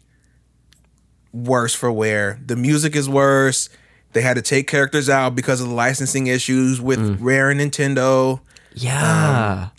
[1.32, 2.40] worse for wear.
[2.44, 3.68] The music is worse.
[4.12, 7.18] They had to take characters out because of the licensing issues with mm.
[7.20, 8.40] Rare and Nintendo.
[8.72, 9.64] yeah.
[9.64, 9.70] Um,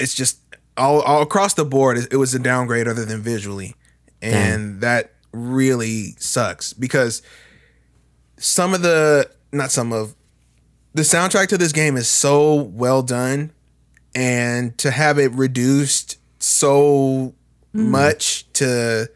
[0.00, 0.38] it's just
[0.78, 1.98] all, all across the board.
[1.98, 3.74] It, it was a downgrade other than visually,
[4.22, 7.22] and that really sucks because
[8.38, 10.14] some of the not some of
[10.94, 13.52] the soundtrack to this game is so well done,
[14.14, 17.34] and to have it reduced so
[17.74, 17.88] mm.
[17.88, 19.08] much to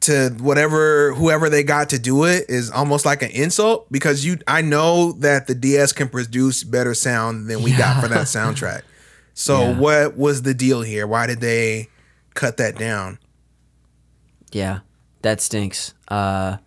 [0.00, 4.38] to whatever whoever they got to do it is almost like an insult because you
[4.46, 8.82] I know that the DS can produce better sound than we got for that soundtrack.
[9.34, 9.78] So Yeah.
[9.78, 11.06] what was the deal here?
[11.06, 11.88] Why did they
[12.34, 13.18] cut that down?
[14.52, 14.80] Yeah,
[15.22, 15.94] that stinks.
[16.08, 16.58] Uh,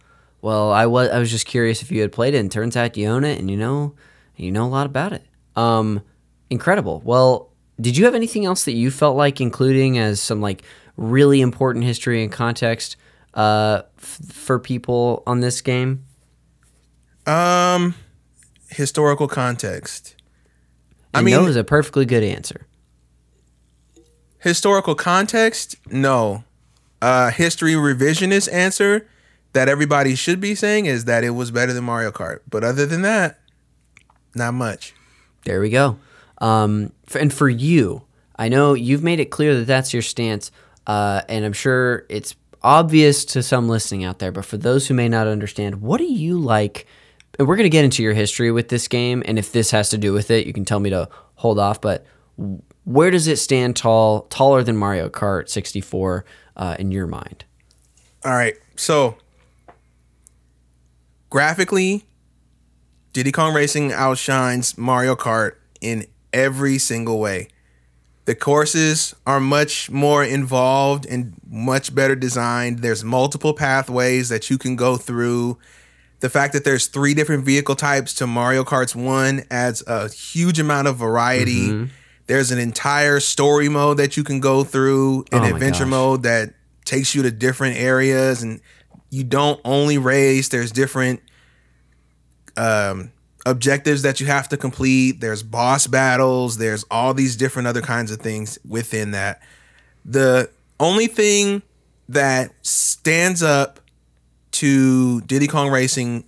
[0.41, 2.97] well, I was I was just curious if you had played it, and turns out
[2.97, 3.95] you own it, and you know
[4.35, 5.25] you know a lot about it.
[5.55, 6.01] Um,
[6.49, 7.01] incredible.
[7.03, 10.63] Well, did you have anything else that you felt like including as some like
[10.97, 12.95] really important history and context
[13.33, 16.05] uh, f- for people on this game?
[17.25, 17.95] Um
[18.69, 20.15] historical context.
[21.13, 22.67] I And mean that was a perfectly good answer.
[24.39, 25.75] historical context?
[25.89, 26.43] No.
[27.01, 29.07] Uh history revisionist answer
[29.53, 32.39] that everybody should be saying is that it was better than Mario Kart.
[32.49, 33.39] But other than that,
[34.33, 34.93] not much.
[35.45, 35.97] There we go.
[36.39, 38.03] Um, and for you,
[38.37, 40.51] I know you've made it clear that that's your stance,
[40.87, 44.31] uh, and I'm sure it's obvious to some listening out there.
[44.31, 46.87] But for those who may not understand, what do you like?
[47.37, 49.89] And we're going to get into your history with this game, and if this has
[49.89, 51.81] to do with it, you can tell me to hold off.
[51.81, 52.05] But
[52.85, 56.25] where does it stand tall, taller than Mario Kart 64
[56.61, 57.43] uh, in your mind?
[58.23, 58.55] All right.
[58.75, 59.17] So
[61.31, 62.05] graphically,
[63.13, 67.47] Diddy Kong Racing outshines Mario Kart in every single way.
[68.25, 72.79] The courses are much more involved and much better designed.
[72.79, 75.57] There's multiple pathways that you can go through.
[76.19, 80.59] The fact that there's three different vehicle types to Mario Kart's one adds a huge
[80.59, 81.71] amount of variety.
[82.27, 85.89] There's an entire story mode that you can go through, an Oh adventure gosh.
[85.91, 86.53] mode that
[86.85, 88.61] takes you to different areas, and
[89.09, 90.49] you don't only race.
[90.49, 91.21] There's different
[92.57, 93.11] um,
[93.45, 95.19] objectives that you have to complete.
[95.21, 96.57] There's boss battles.
[96.57, 99.41] There's all these different other kinds of things within that.
[100.05, 101.61] The only thing
[102.09, 103.79] that stands up
[104.53, 106.25] to Diddy Kong Racing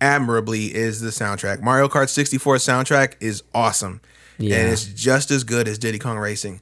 [0.00, 1.60] admirably is the soundtrack.
[1.60, 4.00] Mario Kart 64 soundtrack is awesome.
[4.38, 4.56] Yeah.
[4.56, 6.60] And it's just as good as Diddy Kong Racing.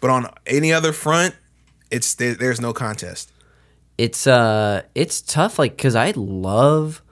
[0.00, 1.34] But on any other front,
[1.90, 3.32] it's there, there's no contest.
[3.96, 7.02] It's uh, it's tough, like because I love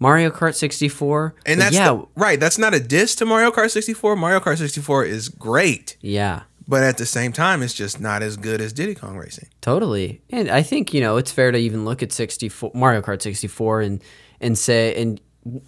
[0.00, 2.40] Mario Kart 64, And that's yeah, the- right.
[2.40, 4.16] That's not a diss to Mario Kart 64.
[4.16, 6.42] Mario Kart 64 is great, yeah.
[6.66, 9.48] but at the same time, it's just not as good as Diddy Kong Racing.
[9.60, 10.20] Totally.
[10.30, 13.82] And I think, you know, it's fair to even look at 64 Mario Kart 64
[13.82, 14.02] and
[14.40, 15.20] and say and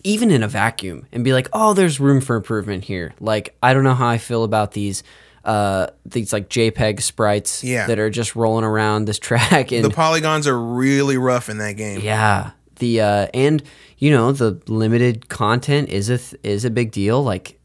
[0.05, 3.75] even in a vacuum and be like, "Oh, there's room for improvement here." Like, I
[3.75, 5.03] don't know how I feel about these
[5.45, 7.87] uh these like JPEG sprites Yeah.
[7.87, 11.73] that are just rolling around this track and The polygons are really rough in that
[11.77, 12.01] game.
[12.01, 13.63] yeah, the uh and
[13.99, 17.59] you know, the limited content is a th- is a big deal like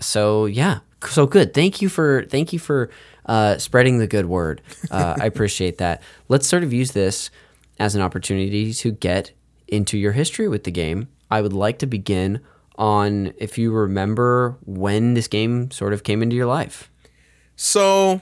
[0.00, 0.80] so yeah.
[1.06, 1.52] So good.
[1.52, 2.88] Thank you for thank you for
[3.26, 4.62] uh, spreading the good word.
[4.90, 6.02] Uh, I appreciate that.
[6.28, 7.30] Let's sort of use this
[7.78, 9.32] as an opportunity to get
[9.68, 11.08] into your history with the game.
[11.30, 12.40] I would like to begin
[12.76, 16.90] on if you remember when this game sort of came into your life.
[17.56, 18.20] So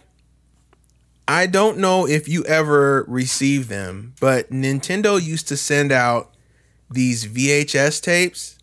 [1.27, 6.35] I don't know if you ever received them, but Nintendo used to send out
[6.91, 8.59] these VHS tapes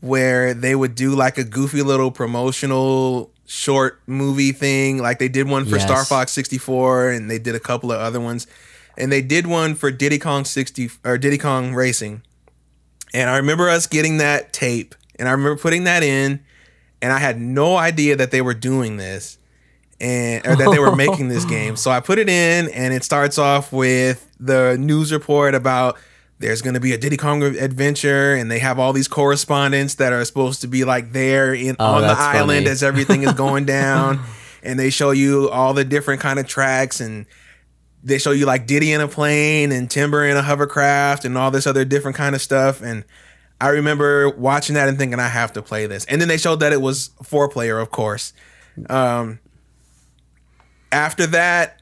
[0.00, 4.98] where they would do like a goofy little promotional short movie thing.
[4.98, 5.84] Like they did one for Yes.
[5.84, 8.46] Star Fox 64 and they did a couple of other ones.
[8.98, 12.22] And they did one for Diddy Kong 60 or Diddy Kong Racing.
[13.14, 16.40] And I remember us getting that tape and I remember putting that in
[17.00, 19.38] and I had no idea that they were doing this
[20.00, 21.76] and or that they were making this game.
[21.76, 25.96] So I put it in, and it starts off with the news report about
[26.40, 30.12] there's going to be a Diddy Kong adventure, and they have all these correspondents that
[30.12, 32.66] are supposed to be like there in Oh, on the island funny.
[32.66, 34.20] as everything is going down,
[34.64, 37.26] and they show you all the different kind of tracks and.
[38.02, 41.50] They show you like Diddy in a plane and Timber in a hovercraft and all
[41.50, 42.82] this other different kind of stuff.
[42.82, 43.04] And
[43.60, 46.04] I remember watching that and thinking I have to play this.
[46.06, 48.32] And then they showed that it was four player, of course.
[48.90, 49.38] Um,
[50.90, 51.80] after that,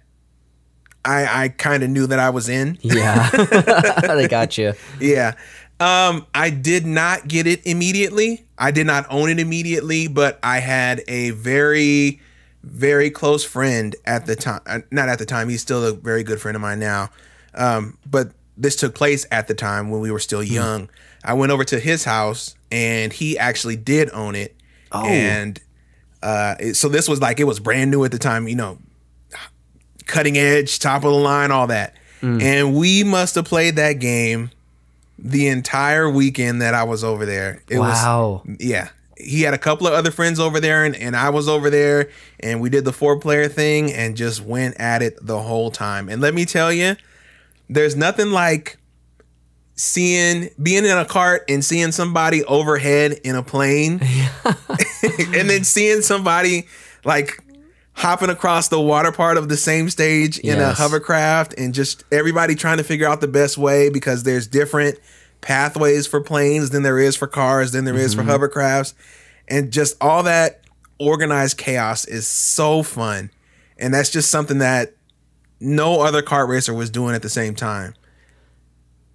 [1.05, 2.79] I I kind of knew that I was in.
[2.83, 3.31] Yeah,
[4.03, 4.75] they got you.
[5.01, 5.35] Yeah.
[5.81, 8.45] Um, I did not get it immediately.
[8.59, 12.21] I did not own it immediately, but I had a very,
[12.63, 14.61] very close friend at the time.
[14.67, 15.49] uh, Not at the time.
[15.49, 17.11] He's still a very good friend of mine now.
[17.55, 20.89] Um, but this took place at the time when we were still young.
[21.25, 24.55] I went over to his house and he actually did own it.
[24.93, 25.05] Oh.
[25.07, 25.59] And
[26.23, 28.47] uh, it- so this was like it was brand new at the time.
[28.49, 28.79] You know,
[30.07, 31.95] cutting edge, top of the line, all that.
[32.23, 34.51] And we must have played that game
[35.19, 37.63] the entire weekend that I was over there.
[37.67, 38.43] It Wow.
[38.47, 38.89] was yeah.
[39.21, 42.11] He had a couple of other friends over there and, and I was over there
[42.41, 46.09] and we did the four player thing and just went at it the whole time.
[46.09, 46.97] And let me tell you,
[47.69, 48.79] there's nothing like
[49.75, 54.01] seeing being in a cart and seeing somebody overhead in a plane
[55.35, 56.67] and then seeing somebody
[57.05, 57.43] like
[57.93, 62.55] hopping across the water part of the same stage in a hovercraft and just everybody
[62.55, 64.99] trying to figure out the best way because there's different
[65.41, 68.31] pathways for planes than there is for cars than there is for mm-hmm.
[68.31, 68.95] hovercrafts.
[69.49, 70.65] And just all that
[70.99, 73.31] organized chaos is so fun.
[73.79, 74.95] And that's just something that
[75.61, 77.95] no other kart racer was doing at the same time.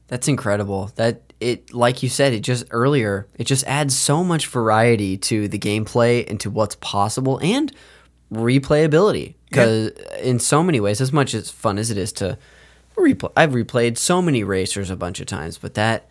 [0.08, 0.92] That's incredible.
[0.96, 5.48] That it, like you said, it just earlier, it just adds so much variety to
[5.48, 7.72] the gameplay and to what's possible and
[8.32, 9.36] replayability.
[9.50, 12.38] Because in so many ways, as much as fun as it is to
[12.98, 16.10] replay, I've replayed so many racers a bunch of times, but that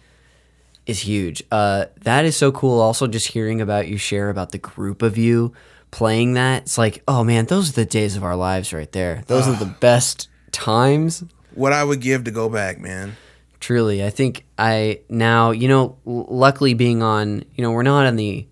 [0.87, 1.43] is huge.
[1.51, 2.81] Uh, that is so cool.
[2.81, 5.53] Also, just hearing about you share about the group of you
[5.91, 9.23] playing that, it's like, oh man, those are the days of our lives right there.
[9.29, 11.25] Those are the best times.
[11.55, 13.17] what i would give to go back man
[13.61, 18.17] Truly, I think I now, you know, luckily being on, you know, we're not on
[18.17, 18.47] the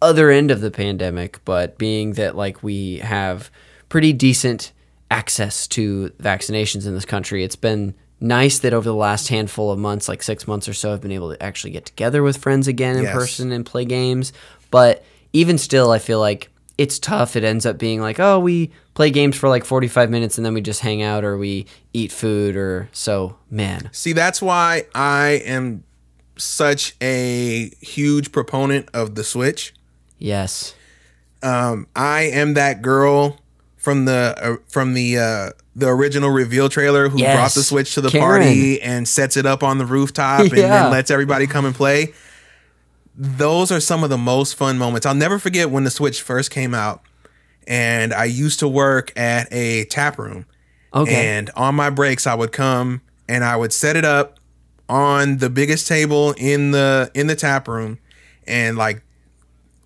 [0.00, 3.52] other end of the pandemic, but being that like we have
[3.88, 4.72] pretty decent
[5.12, 9.78] access to vaccinations in this country, it's been nice that over the last handful of
[9.78, 12.68] months, like six months or so, I've been able to actually get together with friends
[12.68, 13.14] again in Yes.
[13.14, 14.32] person and play games.
[14.70, 16.48] But even still, I feel like
[16.78, 17.36] it's tough.
[17.36, 20.54] It ends up being like, oh, we play games for like 45 minutes and then
[20.54, 23.90] we just hang out or we eat food or so, man.
[23.92, 25.84] See, that's why I am
[26.36, 29.74] such a huge proponent of the Switch.
[30.18, 30.74] Yes.
[31.42, 33.38] Um, I am that girl
[33.82, 37.34] from the uh, from the uh, the original reveal trailer who Yes.
[37.36, 38.42] brought the Switch to the Karen.
[38.42, 42.12] party and sets it up on the rooftop and then lets everybody come and play.
[43.16, 45.04] Those are some of the most fun moments.
[45.04, 47.02] I'll never forget when the Switch first came out,
[47.66, 50.46] and I used to work at a tap room.
[50.94, 51.14] Okay.
[51.14, 54.38] And on my breaks, I would come and I would set it up
[54.88, 57.98] on the biggest table in the in the tap room,
[58.46, 59.02] and like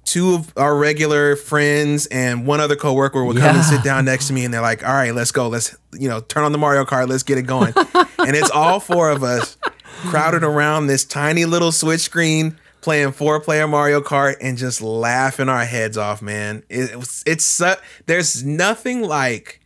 [0.06, 4.28] two of our regular friends and one other coworker would come and sit down next
[4.28, 5.48] to me, and they're like, "All right, let's go.
[5.48, 7.08] Let's you know turn on the Mario Kart.
[7.08, 9.58] Let's get it going." and it's all four of us
[10.06, 12.56] crowded around this tiny little Switch screen.
[12.82, 16.62] Playing four player Mario Kart and just laughing our heads off, man.
[16.68, 17.74] It, it was, it's su-
[18.06, 19.60] there's nothing like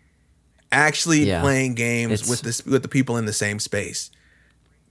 [0.72, 1.42] actually Yeah.
[1.42, 4.10] playing games It's- with this with the people in the same space.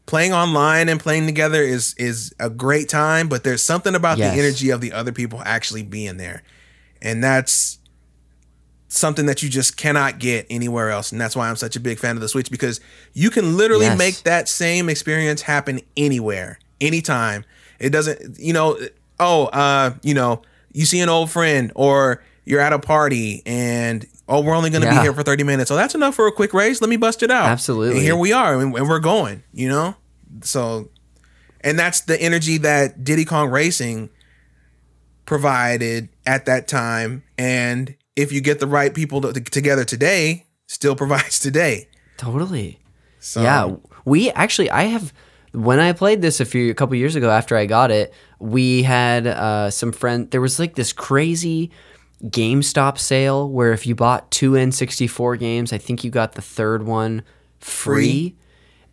[0.09, 4.33] Playing online and playing together is is a great time, but there's something about Yes.
[4.33, 6.41] the energy of the other people actually being there.
[6.99, 7.77] And that's
[8.87, 11.11] something that you just cannot get anywhere else.
[11.11, 12.79] And that's why I'm such a big fan of the Switch because
[13.13, 13.97] you can literally Yes.
[13.99, 17.45] make that same experience happen anywhere, anytime.
[17.77, 18.79] It doesn't, you know,
[19.19, 20.41] oh, uh, you know,
[20.73, 24.83] you see an old friend or you're at a party and oh, we're only going
[24.83, 24.99] to Yeah.
[24.99, 25.67] be here for 30 minutes.
[25.67, 26.79] So that's enough for a quick race.
[26.81, 27.47] Let me bust it out.
[27.47, 27.95] Absolutely.
[27.97, 29.95] And here we are and, and we're going, you know?
[30.43, 30.89] So
[31.61, 34.09] and that's the energy that Diddy Kong Racing
[35.25, 40.95] provided at that time and if you get the right people to, together today, still
[41.03, 41.87] provides today.
[42.17, 42.79] Totally.
[43.19, 43.75] So yeah,
[44.05, 45.13] we actually I have
[45.51, 48.83] when I played this a few a couple years ago after I got it, we
[48.83, 50.29] had uh, some friend.
[50.31, 51.71] There was like this crazy
[52.25, 56.83] GameStop sale where if you bought two N64 games, I think you got the third
[56.83, 57.23] one
[57.59, 58.35] free.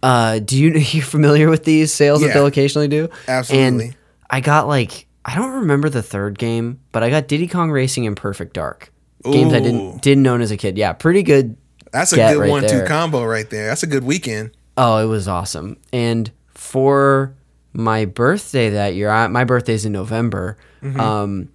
[0.02, 3.08] Uh, do you know you familiar with these sales that they'll occasionally do?
[3.28, 3.86] Absolutely.
[3.86, 3.96] And
[4.30, 8.06] I got like I don't remember the third game, but I got Diddy Kong Racing
[8.06, 8.92] and Perfect Dark.
[9.24, 10.78] Games I didn't didn't own as a kid.
[10.78, 11.56] Yeah, pretty good.
[11.92, 13.66] That's a good right one-two combo right there.
[13.68, 14.50] That's a good weekend.
[14.76, 15.78] Oh, it was awesome.
[15.92, 17.34] And for
[17.72, 20.58] my birthday that year, I, my birthday's in November.
[20.96, 21.48] Um,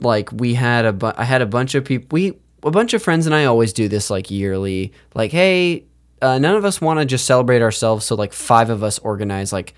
[0.00, 2.08] like we had a, bu- I had a bunch of people.
[2.12, 4.92] We a bunch of friends and I always do this like yearly.
[5.14, 5.84] Like, hey,
[6.20, 9.52] uh, none of us want to just celebrate ourselves, so like five of us organize
[9.52, 9.74] like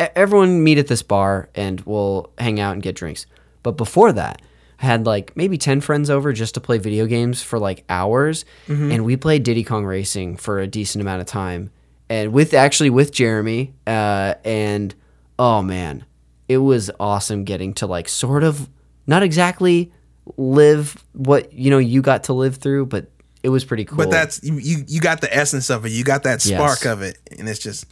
[0.00, 3.26] e- everyone meet at this bar and we'll hang out and get drinks.
[3.62, 4.42] But before that,
[4.80, 8.44] I had like maybe 10 friends over just to play video games for like hours.
[8.90, 11.70] And we played Diddy Kong Racing for a decent amount of time.
[12.10, 13.72] And with actually with Jeremy.
[13.86, 14.94] Uh, and
[15.38, 16.04] oh man,
[16.48, 18.68] it was awesome getting to like sort of
[19.06, 19.92] not exactly
[20.36, 23.10] live what you know you got to live through, but
[23.42, 23.98] it was pretty cool.
[23.98, 24.54] But that's you,
[24.86, 25.00] you.
[25.00, 25.92] Got the essence of it.
[25.92, 26.86] You got that spark Yes.
[26.86, 27.84] of it, and it's just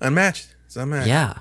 [0.00, 0.54] unmatched.
[0.66, 1.06] It's unmatched.
[1.08, 1.38] Yeah.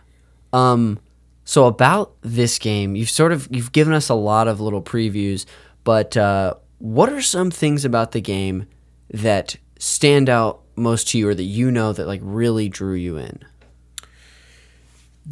[0.53, 0.99] Um
[1.43, 5.45] so about this game, you've sort of you've given us a lot of little previews,
[5.83, 8.67] but uh what are some things about the game
[9.11, 13.17] that stand out most to you or that you know that like really drew you
[13.17, 13.39] in?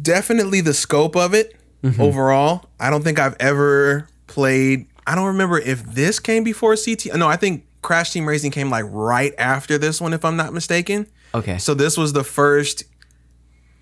[0.00, 1.54] definitely the scope of it
[1.84, 2.00] Mm-hmm.
[2.00, 2.64] overall.
[2.80, 4.86] I don't think I've ever played.
[5.06, 7.14] I don't remember if this came before CT.
[7.14, 10.54] No, I think Crash Team Racing came like right after this one, if I'm not
[10.54, 11.06] mistaken.
[11.34, 11.58] Okay.
[11.58, 12.84] So this was the first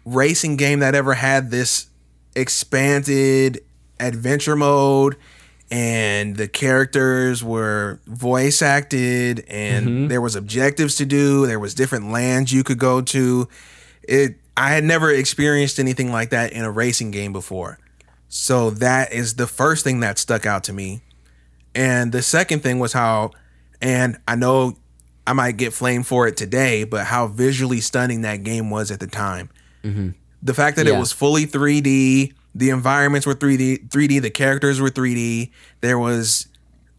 [0.04, 1.86] racing game that ever had this
[2.34, 3.60] expanded
[4.00, 5.16] adventure mode
[5.70, 12.10] and the characters were voice acted and there was objectives to do there was different
[12.10, 13.48] lands you could go to
[14.02, 17.78] it i had never experienced anything like that in a racing game before
[18.34, 21.02] so that is the first thing that stuck out to me
[21.74, 23.30] and the second thing was how
[23.82, 24.74] and i know
[25.26, 29.00] i might get flamed for it today but how visually stunning that game was at
[29.00, 29.50] the time
[29.84, 30.08] mm-hmm.
[30.42, 30.96] the fact that Yeah.
[30.96, 35.50] it was fully 3D, the environments were 3D, 3D, the characters were 3D.
[35.80, 36.46] There was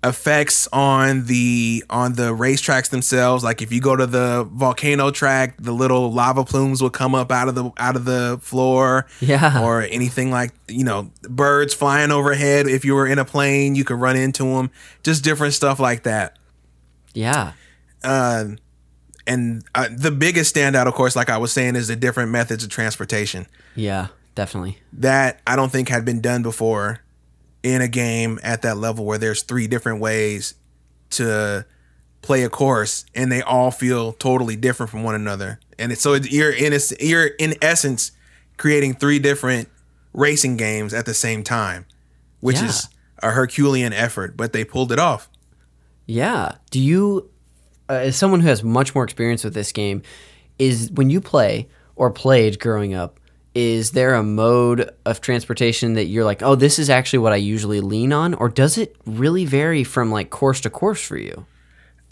[0.03, 3.43] effects on the on the racetracks themselves.
[3.43, 7.31] Like if you go to the volcano track, the little lava plumes will come up
[7.31, 9.05] out of the out of the floor.
[9.21, 9.61] Yeah.
[9.63, 12.67] Or anything like you know birds flying overhead.
[12.67, 14.71] If you were in a plane, you could run into them.
[15.03, 16.37] Just different stuff like that.
[17.13, 17.53] Yeah.
[18.03, 18.45] Uh,
[19.25, 22.63] and uh, the biggest standout, of course, like I was saying, is the different methods
[22.65, 24.79] of transportation Yeah, definitely.
[24.93, 26.99] that I don't think had been done before
[27.63, 30.53] in a game at that level where there's three different ways
[31.11, 31.65] to
[32.21, 35.59] play a course and they all feel totally different from one another.
[35.79, 38.11] And it's so it- you're in a, you're in essence
[38.57, 39.69] creating three different
[40.13, 41.85] racing games at the same time,
[42.39, 42.65] which Yeah.
[42.67, 42.87] is
[43.21, 45.29] a Herculean effort, but they pulled it off.
[46.05, 46.55] Yeah.
[46.69, 47.29] Do you,
[47.89, 50.01] uh, as someone who has much more experience with this game,
[50.59, 53.19] is when you play or played growing up,
[53.55, 57.37] is there a mode of transportation that you're like, oh, this is actually what I
[57.37, 61.45] usually lean on, or does it really vary from like course to course for you?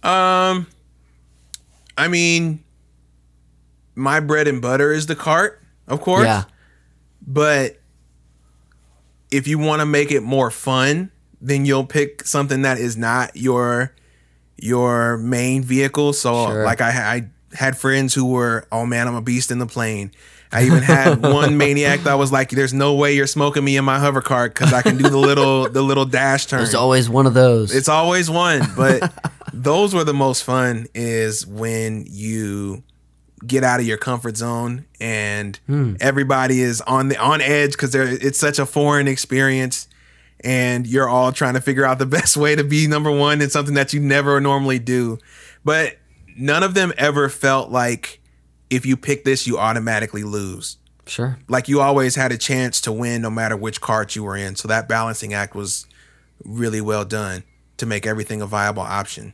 [0.03, 0.67] Um,
[1.97, 2.63] I mean,
[3.95, 6.25] my bread and butter is the cart, of course.
[6.25, 6.43] Yeah.
[7.25, 7.77] But
[9.31, 13.35] if you want to make it more fun, then you'll pick something that is not
[13.35, 13.95] your
[14.57, 16.13] your main vehicle.
[16.13, 16.63] So Sure.
[16.65, 20.11] like I, I had friends who were, oh man, I'm a beast in the plane.
[20.53, 23.85] I even had one maniac that was like, "There's no way you're smoking me in
[23.85, 27.09] my hover cart because I can do the little the little dash turn." There's always
[27.09, 27.73] one of those.
[27.73, 29.11] It's always one, but
[29.53, 32.83] those were the most fun is when you
[33.45, 35.95] get out of your comfort zone and hmm.
[35.99, 39.87] everybody is on the on edge because it's such a foreign experience
[40.43, 43.49] and you're all trying to figure out the best way to be number one in
[43.49, 45.17] something that you never normally do.
[45.63, 45.97] But
[46.37, 48.20] none of them ever felt like
[48.71, 51.37] if you pick this, you automatically lose sure.
[51.47, 54.55] like you always had a chance to win no matter which cart you were in.
[54.55, 55.85] So that balancing act was
[56.43, 57.43] really well done
[57.77, 59.33] to make everything a viable option.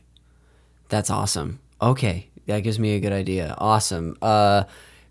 [0.88, 1.60] That's awesome.
[1.80, 3.54] Okay, that gives me a good idea.
[3.58, 4.16] Awesome.
[4.20, 4.64] Uh,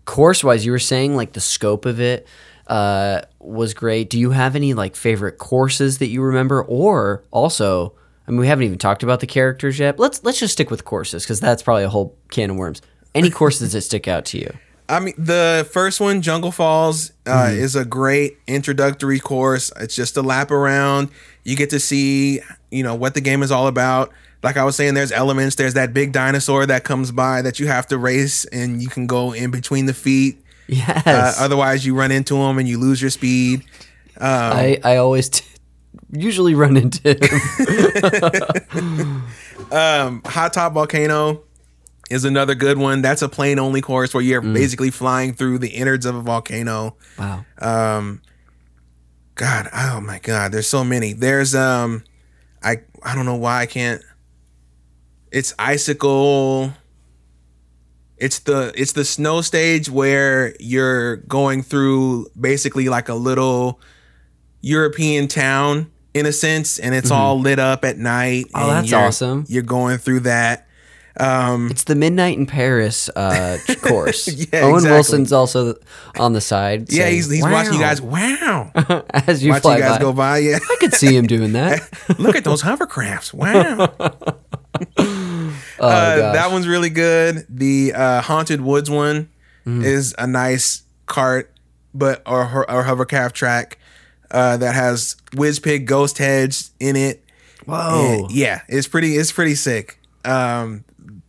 [0.04, 2.26] course wise, you were saying like the scope of it
[2.66, 4.10] uh, was great.
[4.10, 7.94] Do you have any like favorite courses that you remember, or also?
[8.26, 9.98] I mean, we haven't even talked about the characters yet.
[9.98, 12.82] Let's let's just stick with courses because that's probably a whole can of worms.
[13.14, 14.52] Any courses that stick out to you?
[14.90, 19.70] I mean, the first one, Jungle Falls, uh, is a great introductory course.
[19.78, 21.10] It's just a lap around.
[21.44, 22.40] You get to see,
[22.70, 24.12] you know, what the game is all about.
[24.42, 25.56] Like I was saying, there's elements.
[25.56, 29.06] There's that big dinosaur that comes by that you have to race, and you can
[29.06, 30.42] go in between the feet.
[30.68, 33.64] Yes, Uh, otherwise, you run into them and you lose your speed.
[34.20, 35.44] I I always t-
[36.12, 37.12] usually run into.
[39.70, 41.42] Um, Hot Top Volcano
[42.10, 43.02] is another good one.
[43.02, 46.96] That's a plane only course where you're basically flying through the innards of a volcano.
[47.18, 47.44] wow.
[47.58, 48.22] Um,
[49.34, 51.12] God, oh my God, there's so many.
[51.12, 52.02] There's um,
[52.62, 54.02] I I don't know why I can't.
[55.30, 56.72] It's icicle.
[58.16, 63.80] It's the it's the snow stage where you're going through basically like a little
[64.60, 68.46] European town in a sense, and it's all lit up at night.
[68.54, 69.44] Oh, and that's awesome.
[69.48, 70.66] You're going through that.
[71.20, 74.28] Um, It's the Midnight in Paris uh, course.
[74.28, 74.90] Yeah, Owen exactly.
[74.90, 75.74] Wilson's also
[76.18, 76.92] on the side.
[76.92, 78.00] yeah, saying, he's he's watching you guys.
[78.00, 78.70] Wow,
[79.10, 80.02] as you fly you guys by.
[80.02, 80.38] go by.
[80.38, 80.58] Yeah.
[80.62, 81.80] I could see him doing that.
[82.18, 83.32] Look at those hovercrafts.
[83.34, 83.92] Wow.
[85.80, 87.46] Oh, uh, that one's really good.
[87.48, 89.30] The uh, Haunted Woods one
[89.66, 89.84] Mm.
[89.84, 91.52] is a nice cart,
[91.92, 93.76] but or, hovercraft track
[94.30, 97.22] uh, that has Wizpig ghost heads in it.
[97.66, 98.20] Whoa.
[98.24, 99.16] And, yeah, it's pretty.
[99.16, 100.00] It's pretty sick.
[100.24, 100.84] Um,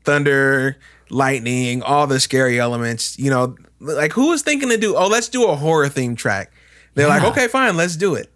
[0.10, 0.78] thunder,
[1.10, 3.18] lightning, all the scary elements.
[3.20, 4.96] You know, like who was thinking to do?
[4.96, 6.52] Oh, let's do a horror theme track.
[6.96, 8.32] They're like, okay, fine, let's do it.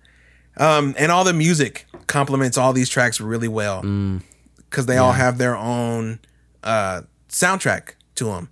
[0.57, 4.21] Um, and all the music complements all these tracks really well Mm.
[4.69, 6.19] because they all have their own
[6.63, 8.49] uh, soundtrack to them,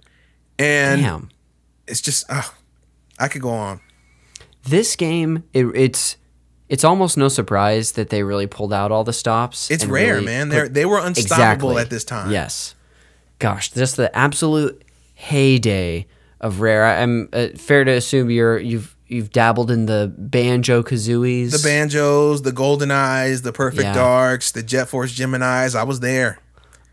[0.57, 1.29] and Damn.
[1.87, 2.53] it's just, oh,
[3.19, 3.81] I could go on.
[4.63, 6.17] This game, it, it's
[6.69, 9.69] it's almost no surprise that they really pulled out all the stops.
[9.69, 10.49] It's rare, really man.
[10.49, 12.31] They they were unstoppable at this time.
[12.31, 12.73] Yes.
[13.41, 14.83] Gosh, just the absolute
[15.15, 16.05] heyday
[16.39, 16.85] of rare.
[16.85, 21.51] I'm uh, fair to assume you're you've you've dabbled in the banjo kazooies.
[21.51, 23.93] The banjos, the golden eyes, the perfect Yeah.
[23.95, 25.73] darks, the Jet Force Gemini's.
[25.73, 26.37] I was there.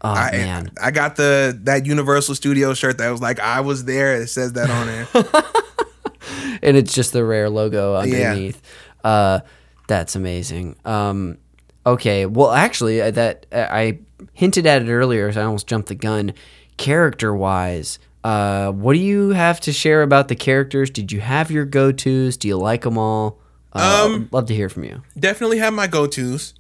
[0.01, 3.85] Oh I, man, I got the that Universal Studio shirt that was like I was
[3.85, 4.15] there.
[4.17, 5.09] It says that on there.
[6.63, 8.63] and it's just the rare logo underneath.
[9.05, 9.41] Uh,
[9.87, 10.77] that's amazing.
[10.87, 11.37] Um,
[11.85, 13.99] okay, well, actually, uh, that uh, I
[14.33, 16.33] hinted at it earlier, so I almost jumped the gun.
[16.77, 20.91] Character wise, uh, what do you have to share about the characters?
[20.91, 22.37] Did you have your go tos?
[22.37, 23.39] Do you like them all?
[23.73, 25.03] Uh, Um, love to hear from you.
[25.19, 26.55] Definitely have my go tos.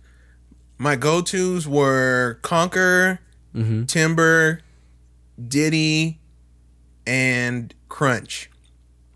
[0.76, 3.18] My go tos were Conker,
[3.54, 3.84] Mm-hmm.
[3.84, 4.60] Timber,
[5.46, 6.20] Diddy,
[7.06, 8.48] and Krunch.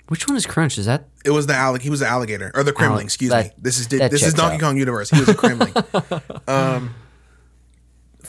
[0.09, 0.79] Which one is Krunch?
[0.79, 2.91] Is that It was the allig- he was the alligator or the Kremling.
[2.93, 3.53] Alec- excuse that- me.
[3.59, 4.61] This is this is Donkey out.
[4.61, 5.11] Kong Universe.
[5.11, 6.49] He was a Kremling.
[6.49, 6.95] um,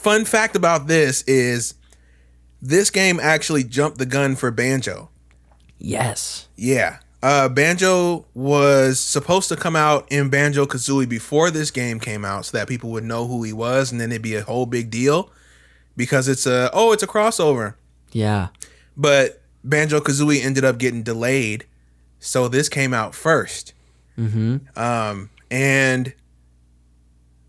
[0.04, 1.74] fun fact about this is
[2.60, 5.08] this game actually jumped the gun for Banjo.
[5.78, 6.46] yes?
[6.56, 6.98] Yeah.
[7.22, 12.44] Uh, Banjo was supposed to come out in Banjo Kazooie before this game came out
[12.44, 14.90] so that people would know who he was and then it'd be a whole big
[14.90, 15.30] deal
[15.96, 17.76] because it's a, oh, it's a crossover.
[18.12, 18.48] Yeah.
[18.94, 21.64] But Banjo Kazooie ended up getting delayed.
[22.20, 23.72] So this came out 1st
[24.18, 24.78] Mm-hmm.
[24.78, 26.14] Um, and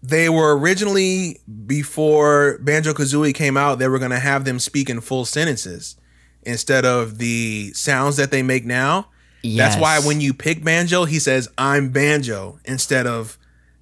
[0.07, 4.89] they were originally, before Banjo Kazooie came out, they were going to have them speak
[4.89, 5.95] in full sentences
[6.43, 9.07] instead of the sounds that they make now.
[9.41, 9.73] Yes.
[9.75, 13.37] That's why when you pick Banjo, he says, I'm Banjo instead of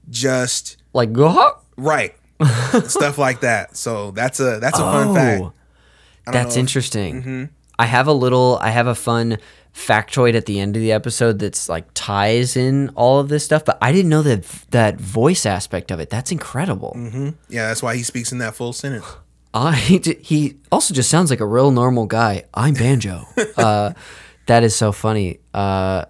[0.10, 1.58] just like go.
[1.78, 2.14] right.
[2.88, 3.78] Stuff like that.
[3.78, 5.42] So that's a that's a fun fact.
[5.44, 5.54] Oh,
[6.26, 6.60] That's know if- Mm-hmm.
[6.60, 7.50] interesting.
[7.80, 9.38] I have a little, I have a fun
[9.74, 13.66] factoid at the end of the episode that's like ties in all of this stuff,
[13.66, 16.10] but I didn't know that that voice aspect of it.
[16.10, 16.94] That's incredible.
[17.50, 19.06] Yeah, that's why he speaks in that full sentence.
[19.54, 22.46] I he also just sounds like a real normal guy.
[22.54, 23.26] I'm Banjo.
[23.58, 23.94] uh,
[24.48, 25.40] that is so funny.
[25.54, 26.06] Uh,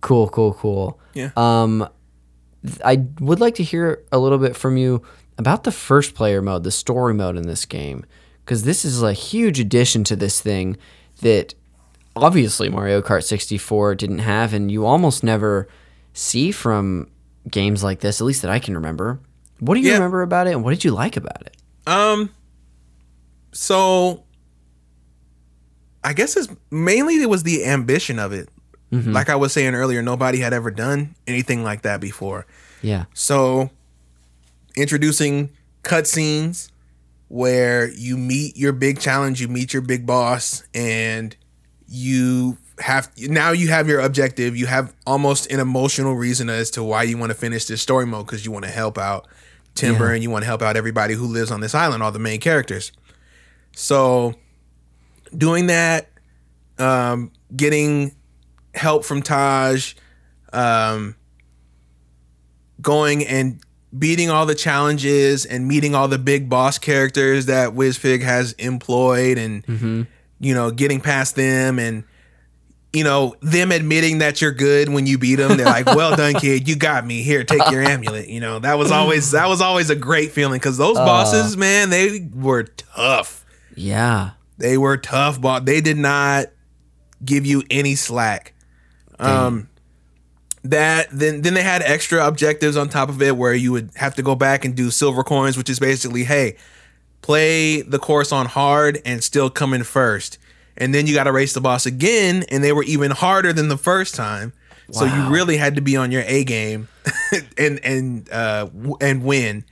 [0.00, 1.00] cool, cool, cool.
[1.14, 1.30] Yeah.
[1.36, 1.88] Um,
[2.84, 5.02] I would like to hear a little bit from you
[5.38, 8.04] about the first player mode, the story mode in this game,
[8.44, 10.76] because this is a huge addition to this thing
[11.22, 11.54] that
[12.16, 15.68] obviously Mario Kart 64 didn't have, and you almost never
[16.14, 17.08] see from
[17.50, 19.20] games like this, at least that I can remember.
[19.60, 19.94] What do you Yeah.
[19.94, 21.56] remember about it, and what did you like about it?
[21.86, 22.30] Um.
[23.52, 24.24] So,
[26.04, 28.48] I guess it's mainly it was the ambition of it.
[28.92, 32.46] Like I was saying earlier, nobody had ever done anything like that before.
[32.80, 33.04] Yeah.
[33.12, 33.68] So,
[34.74, 35.50] introducing
[35.82, 36.70] cutscenes
[37.28, 41.36] where you meet your big challenge, you meet your big boss, and
[41.88, 44.56] you have now you have your objective.
[44.56, 48.06] You have almost an emotional reason as to why you want to finish this story
[48.06, 49.26] mode because you want to help out
[49.74, 50.14] Timber Yeah.
[50.14, 52.40] and you want to help out everybody who lives on this island, all the main
[52.40, 52.92] characters.
[53.74, 54.34] So,
[55.36, 56.10] doing that,
[56.78, 58.14] um, getting
[58.74, 59.94] help from Taj,
[60.52, 61.14] um,
[62.80, 63.60] going and
[63.96, 69.38] beating all the challenges and meeting all the big boss characters that Wizpig has employed
[69.38, 70.06] and
[70.40, 72.04] you know getting past them and
[72.92, 76.34] you know them admitting that you're good when you beat them they're like well done
[76.40, 76.68] kid.
[76.68, 77.22] You got me.
[77.22, 78.28] Here take your amulet.
[78.28, 81.90] You know that was always that was always a great feeling because those bosses man
[81.90, 83.44] they were tough.
[83.74, 84.30] Yeah.
[84.58, 86.46] they were tough but they did not
[87.24, 88.54] give you any slack.
[89.18, 89.68] Um
[90.64, 94.14] that then then they had extra objectives on top of it where you would have
[94.16, 96.56] to go back and do silver coins, which is basically, hey,
[97.26, 100.38] play the course on hard and still come in first.
[100.76, 103.68] And then you got to race the boss again, and they were even harder than
[103.68, 104.52] the first time.
[104.92, 106.86] So you really had to be on your A game
[107.58, 108.68] and and uh
[109.00, 109.64] and win.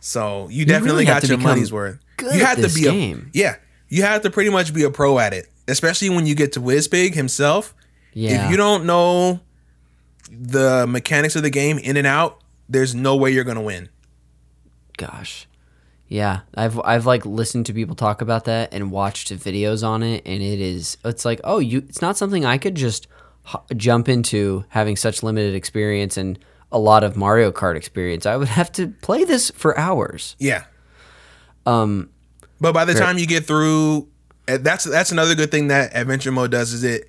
[0.00, 2.00] So you definitely really got your money's worth.
[2.16, 3.30] good you have to be game.
[3.32, 3.56] a yeah.
[3.88, 6.60] You have to pretty much be a pro at it, especially when you get to
[6.60, 7.74] Wizpig himself.
[8.12, 8.46] Yeah.
[8.46, 9.38] If you don't know
[10.28, 13.88] the mechanics of the game in and out, there's no way you're gonna win.
[14.96, 15.46] Gosh.
[16.10, 20.22] Yeah, I've I've like listened to people talk about that and watched videos on it
[20.26, 23.06] and it is it's like, "Oh, you it's not something I could just
[23.48, 26.36] h- jump into having such limited experience and
[26.72, 28.26] a lot of Mario Kart experience.
[28.26, 30.64] I would have to play this for hours." Yeah.
[31.64, 32.10] Um,
[32.60, 34.08] but by the time you get through,
[34.48, 37.08] eh, that's that's another good thing that adventure mode does is it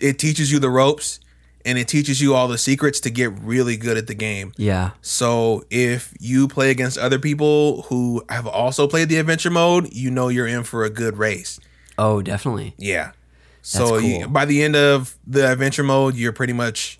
[0.00, 1.20] it teaches you the ropes
[1.64, 4.52] and it teaches you all the secrets to get really good at the game.
[4.56, 4.90] Yeah.
[5.00, 10.10] So if you play against other people who have also played the adventure mode, you
[10.10, 11.60] know you're in for a good race.
[11.98, 12.74] Oh, definitely.
[12.78, 13.12] Yeah.
[13.62, 16.98] So That's you, by the end of the adventure mode, you're pretty much.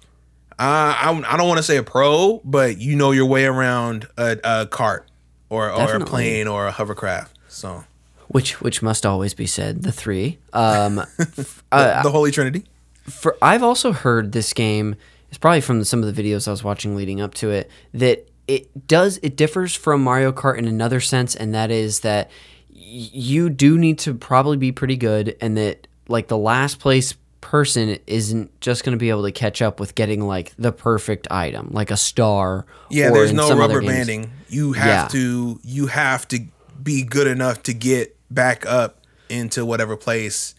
[0.59, 4.07] Uh, I I don't want to say a pro, but you know your way around
[4.17, 5.09] a, a cart
[5.49, 7.37] or or a plane or a hovercraft.
[7.49, 7.85] So
[8.29, 10.39] Which which must always be said, the 3.
[10.53, 10.99] Um
[11.73, 12.65] uh, the Holy Trinity.
[13.03, 14.97] For I've also heard this game
[15.29, 18.29] it's probably from some of the videos I was watching leading up to it that
[18.47, 22.31] it does it differs from Mario Kart in another sense and that is that
[22.71, 22.77] y-
[23.13, 27.99] you do need to probably be pretty good and that like the last place person
[28.07, 31.69] isn't just going to be able to catch up with getting like the perfect item
[31.73, 34.31] like a star Yeah, there's no rubber banding.
[34.49, 35.09] You have Yeah.
[35.09, 36.41] to you have to
[36.83, 40.55] be good enough to get back up into whatever place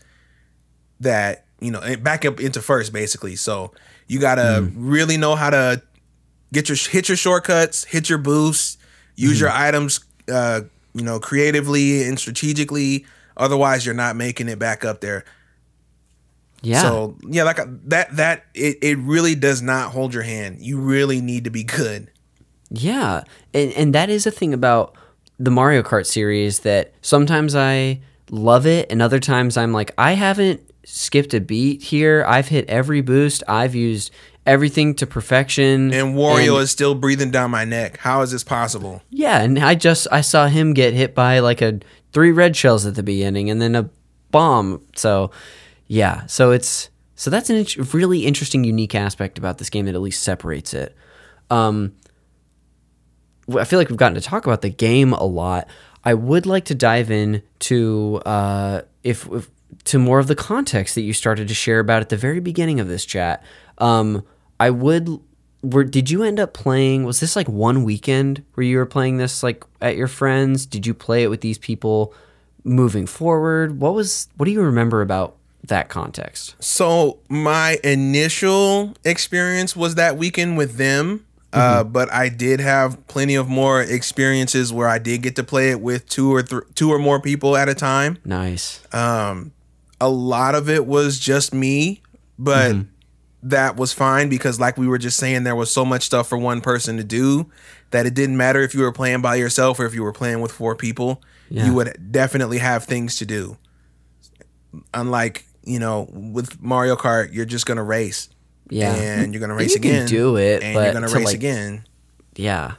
[1.00, 3.36] that you know eh, back up into first basically.
[3.36, 3.72] So
[4.08, 4.90] you gotta Hmm.
[4.90, 5.82] really know how to
[6.52, 8.78] get your hit your shortcuts, hit your boosts,
[9.16, 9.46] use Hmm.
[9.46, 10.02] your items,
[10.32, 10.62] uh,
[10.94, 13.06] you know, creatively and strategically.
[13.38, 15.24] Otherwise, you're not making it back up there.
[16.62, 17.60] yeah So yeah, like
[17.90, 20.58] that that it, it really does not hold your hand.
[20.62, 22.10] You really need to be good.
[22.70, 24.96] Yeah, and and that is a thing about
[25.40, 28.00] the Mario Kart series that sometimes I
[28.32, 32.24] love it, and other times I'm like, I haven't skipped a beat here.
[32.28, 33.44] I've hit every boost.
[33.48, 34.12] I've used
[34.46, 35.94] everything to perfection.
[35.94, 37.98] And Wario and- is still breathing down my neck.
[37.98, 39.02] How is this possible?
[39.10, 41.80] yeah, and I just I saw him get hit by like a
[42.12, 43.90] three red shells at the beginning, and then a
[44.32, 44.82] bomb.
[44.96, 45.32] So
[45.88, 49.96] yeah, so it's so that's an int- really interesting, unique aspect about this game that
[49.96, 50.96] at least separates it.
[51.50, 51.94] Um,
[53.56, 55.68] I feel like we've gotten to talk about the game a lot.
[56.04, 59.50] I would like to dive in to uh, if, if
[59.86, 62.80] to more of the context that you started to share about at the very beginning
[62.80, 63.44] of this chat.
[63.78, 64.26] Um,
[64.60, 65.20] I would.
[65.62, 67.06] Were, did you end up playing?
[67.06, 70.66] Was this like one weekend where you were playing this like at your friends?
[70.66, 72.14] Did you play it with these people
[72.66, 73.80] moving forward?
[73.80, 74.28] What was?
[74.36, 76.56] What do you remember about that context?
[76.60, 81.26] So my initial experience was that weekend with them.
[81.54, 85.70] Uh, but I did have plenty of more experiences where I did get to play
[85.70, 88.18] it with two or th- two or more people at a time.
[88.26, 88.80] Nice.
[90.04, 92.02] A lot of it was just me,
[92.38, 92.90] but Mm-hmm.
[93.50, 96.38] that was fine because, like we were just saying, there was so much stuff for
[96.38, 97.50] one person to do
[97.92, 100.42] that it didn't matter if you were playing by yourself or if you were playing
[100.42, 101.22] with four people.
[101.50, 101.66] Yeah.
[101.68, 103.58] You would definitely have things to do.
[104.94, 108.30] Unlike you know, with Mario Kart, you're just gonna race.
[108.70, 108.96] Yeah.
[108.96, 110.08] and you're gonna race you can again.
[110.08, 111.86] do it, and but you're gonna to, race like, again.
[112.36, 112.74] Yeah,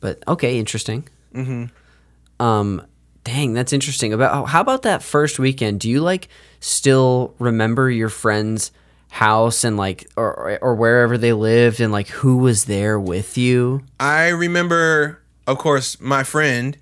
[0.00, 1.06] but okay, interesting.
[1.34, 2.44] Mm-hmm.
[2.44, 2.86] Um,
[3.26, 4.12] dang, that's interesting.
[4.12, 5.80] About oh, how about that first weekend?
[5.80, 6.28] Do you like
[6.60, 8.70] still remember your friend's
[9.10, 13.82] house and like or or- wherever they lived and like who was there with you?
[14.00, 16.76] I remember, of course, my friend.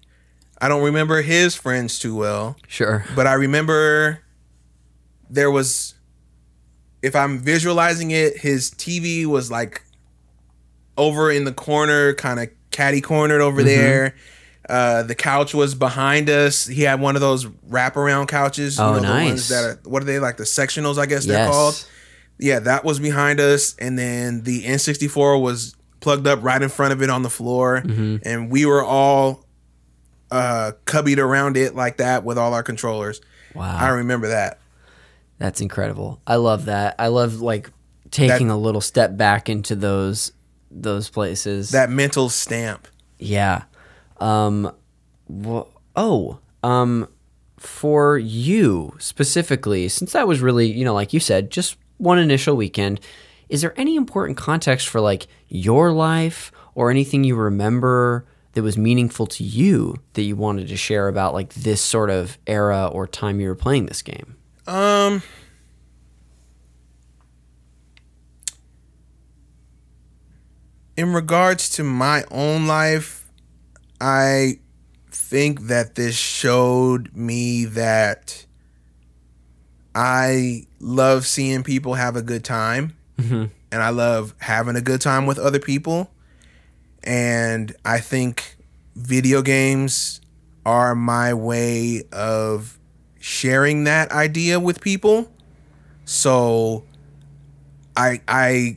[0.61, 2.57] I don't remember his friends too well.
[2.68, 3.05] Sure.
[3.16, 4.20] but I remember
[5.28, 5.95] there was
[7.03, 9.82] if I'm visualizing it, his TV was like
[10.97, 13.66] over in the corner, kind of catty cornered over Mm-hmm.
[13.68, 14.14] there.
[14.68, 16.66] Uh, the couch was behind us.
[16.66, 18.80] He had one of those wraparound couches.
[18.80, 19.28] Oh, the nice.
[19.28, 20.96] ones that are what are they like the sectionals?
[20.98, 21.50] I guess they're Yes.
[21.50, 21.86] called.
[22.38, 26.92] Yeah, that was behind us, and then the N64 was plugged up right in front
[26.92, 28.16] of it on the floor, Mm-hmm.
[28.28, 29.44] and we were all
[30.30, 33.20] uh cubbied around it like that with all our controllers.
[33.54, 33.76] Wow.
[33.78, 34.58] I remember that.
[35.38, 36.20] That's incredible.
[36.26, 36.94] I love that.
[36.98, 37.70] I love like
[38.10, 40.32] taking a little step back into those
[40.70, 41.70] those places.
[41.70, 42.88] That mental stamp.
[43.18, 43.64] Yeah.
[44.18, 44.70] Um
[45.28, 47.08] wha- oh, um
[47.58, 52.56] for you specifically, since that was really, you know, like you said, just one initial
[52.56, 53.00] weekend,
[53.48, 58.76] is there any important context for like your life or anything you remember that was
[58.76, 63.06] meaningful to you that you wanted to share about like this sort of era or
[63.06, 64.36] time you were playing this game?
[64.66, 65.22] Um
[70.96, 73.24] In regards to my own life,
[74.05, 74.59] I
[75.11, 78.44] think that this showed me that
[79.94, 82.98] I love seeing people have a good time.
[83.18, 83.44] Mm-hmm.
[83.72, 86.11] And I love having a good time with other people.
[87.02, 88.59] And I think
[88.94, 90.20] video games
[90.66, 92.78] are my way of
[93.20, 95.32] sharing that idea with people.
[96.05, 96.84] So
[97.96, 98.76] I I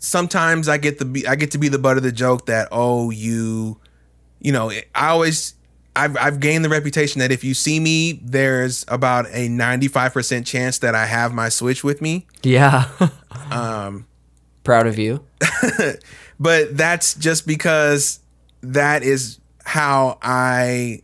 [0.00, 3.10] sometimes I get the I get to be the butt of the joke that oh
[3.10, 3.78] you
[4.42, 5.54] you know I always
[5.96, 10.78] I've I've gained the reputation that if you see me there's about a 95% chance
[10.78, 12.26] that I have my Switch with me.
[12.42, 12.88] Yeah.
[13.50, 14.06] Um
[14.64, 15.24] Proud of you.
[16.40, 18.20] but that's just because
[18.62, 21.02] that is how I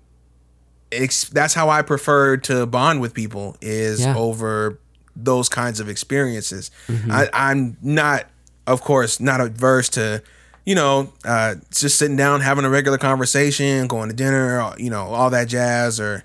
[0.93, 4.17] ex- that's how I prefer to bond with people is Yeah.
[4.17, 4.79] over
[5.17, 6.71] those kinds of experiences.
[7.11, 8.27] I, I'm not,
[8.69, 10.23] of course, not averse to,
[10.69, 15.05] you know, uh, just sitting down having a regular conversation, going to dinner, you know,
[15.07, 16.23] all that jazz, or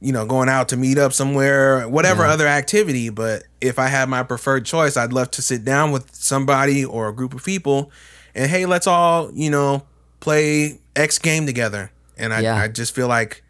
[0.00, 2.32] you know, going out to meet up somewhere, whatever Yeah.
[2.32, 3.08] other activity.
[3.10, 7.08] But if I had my preferred choice, I'd love to sit down with somebody or
[7.08, 7.90] a group of people
[8.34, 9.84] and hey, let's all, you know,
[10.20, 11.92] play X game together.
[12.18, 12.56] And I, Yeah.
[12.56, 13.42] I just feel like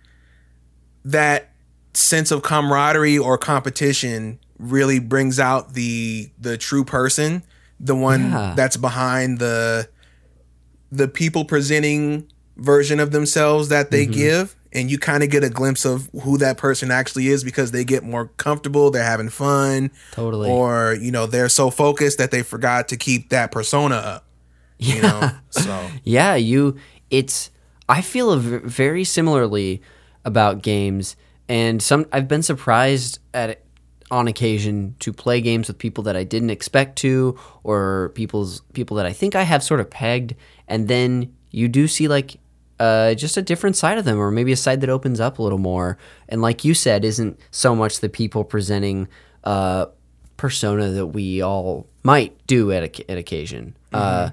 [1.05, 1.51] that
[1.95, 7.43] sense of camaraderie or competition really brings out the the true person,
[7.81, 8.53] the one Yeah.
[8.57, 9.89] that's behind the
[10.91, 14.15] the people presenting version of themselves that they mm-hmm.
[14.15, 17.71] give and you kind of get a glimpse of who that person actually is because
[17.71, 20.51] they get more comfortable they're having fun Totally.
[20.51, 24.27] or you know they're so focused that they forgot to keep that persona up
[24.79, 26.77] you know so Yeah, you.
[27.11, 27.51] It's.
[27.89, 29.83] I feel a v- very similarly
[30.25, 31.17] about games,
[31.49, 32.07] and some.
[32.13, 33.63] I've been surprised at
[34.11, 38.97] on occasion to play games with people that I didn't expect to, or people's people
[38.99, 40.35] that I think I have sort of pegged,
[40.69, 42.39] and then you do see like.
[42.79, 45.43] Uh, just a different side of them, or maybe a side that opens up a
[45.43, 45.97] little more,
[46.29, 49.09] and like you said, isn't so much the people presenting
[49.45, 49.87] uh,
[50.37, 53.77] persona that we all might do at a, at occasion.
[53.93, 54.31] Uh,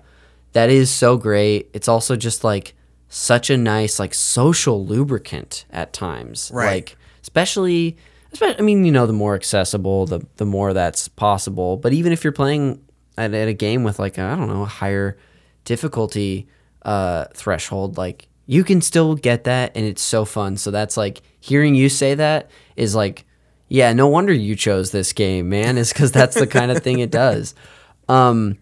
[0.53, 1.69] that is so great.
[1.73, 2.75] It's also just like
[3.09, 6.51] such a nice like social lubricant at times.
[6.53, 6.73] Right.
[6.73, 7.97] Like especially
[8.41, 11.77] I mean, you know, the more accessible, the the more that's possible.
[11.77, 12.83] But even if you're playing
[13.17, 15.17] at, at a game with like I don't know a higher
[15.65, 16.47] difficulty
[16.83, 20.57] uh, threshold, like you can still get that, and it's so fun.
[20.57, 23.25] So that's like hearing you say that is like,
[23.67, 25.77] yeah, no wonder you chose this game, man.
[25.77, 27.55] Is because that's the kind of thing it does.
[28.09, 28.57] Um,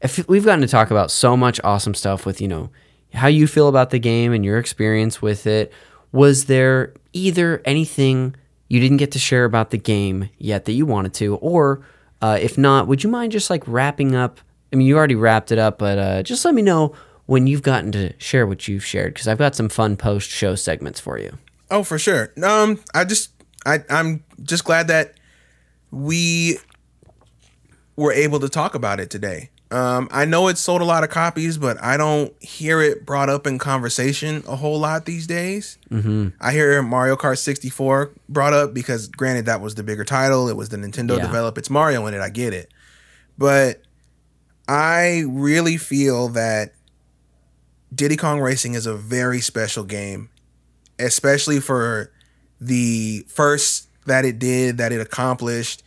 [0.00, 2.70] if we've gotten to talk about so much awesome stuff with you know
[3.14, 5.72] how you feel about the game and your experience with it
[6.10, 8.34] was there either anything
[8.72, 11.84] you didn't get to share about the game yet that you wanted to or
[12.22, 14.40] uh, if not would you mind just like wrapping up
[14.72, 16.94] i mean you already wrapped it up but uh, just let me know
[17.26, 20.54] when you've gotten to share what you've shared because i've got some fun post show
[20.54, 21.36] segments for you
[21.72, 22.34] Oh, for sure.
[22.44, 23.32] Um, I just,
[23.64, 25.14] I, I'm just glad that
[25.90, 26.58] we
[27.96, 29.48] were able to talk about it today.
[29.72, 33.30] Um, I know it sold a lot of copies, but I don't hear it brought
[33.30, 35.78] up in conversation a whole lot these days.
[35.90, 36.28] Mm-hmm.
[36.40, 40.48] I hear Mario Kart 64 brought up because, granted, that was the bigger title.
[40.48, 41.22] It was the Nintendo Yeah.
[41.26, 41.56] develop.
[41.56, 42.20] It's Mario in it.
[42.20, 42.70] I get it,
[43.38, 43.80] but
[44.68, 46.74] I really feel that
[47.94, 50.28] Diddy Kong Racing is a very special game,
[50.98, 52.10] especially for
[52.60, 55.82] the first that it did, that it accomplished,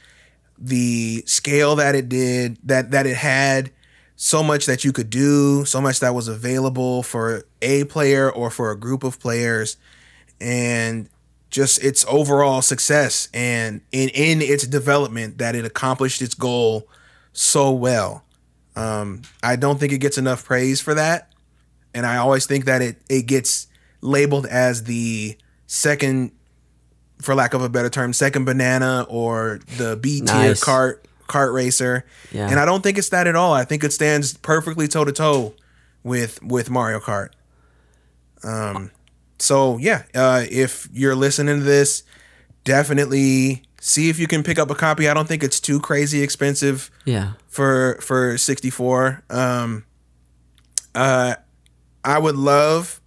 [0.58, 3.72] the scale that it did, that that it had,
[4.16, 8.50] so much that you could do, so much that was available for a player or
[8.50, 9.78] for a group of players,
[10.40, 11.10] and
[11.50, 16.88] just its overall success and in in its development that it accomplished its goal
[17.34, 18.24] so well.
[18.76, 21.32] Um, I don't think it gets enough praise for that
[21.96, 23.68] and I always think that it it gets
[24.02, 26.32] labeled as the second,
[27.22, 30.64] for lack of a better term, second banana or the B tier Nice.
[30.64, 30.98] kart
[31.28, 32.06] kart racer.
[32.32, 32.50] Yeah.
[32.50, 33.54] And I don't think it's that at all.
[33.54, 35.54] I think it stands perfectly toe to toe
[36.04, 37.30] with with Mario Kart.
[38.44, 38.92] Um,
[39.40, 42.04] so yeah, uh, if you're listening to this,
[42.64, 45.08] definitely see if you can pick up a copy.
[45.08, 49.86] I don't think it's too crazy expensive yeah for for 64 um
[50.96, 51.36] uh
[52.04, 53.00] i would love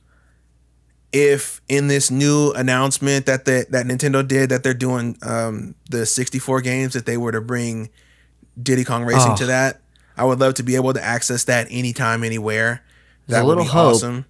[1.13, 6.05] if in this new announcement that the, that nintendo did that they're doing um the
[6.05, 7.89] 64 games that they were to bring
[8.63, 9.37] diddy kong racing Oh.
[9.37, 9.81] to that
[10.17, 12.83] I would love to be able to access that anytime, anywhere.
[13.29, 13.95] That would be hope.
[13.95, 14.25] awesome.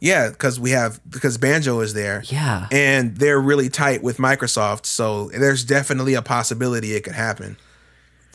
[0.00, 2.22] Yeah, because we have because Banjo is there.
[2.24, 2.66] Yeah.
[2.72, 7.58] and they're really tight with Microsoft, so there's definitely a possibility it could happen.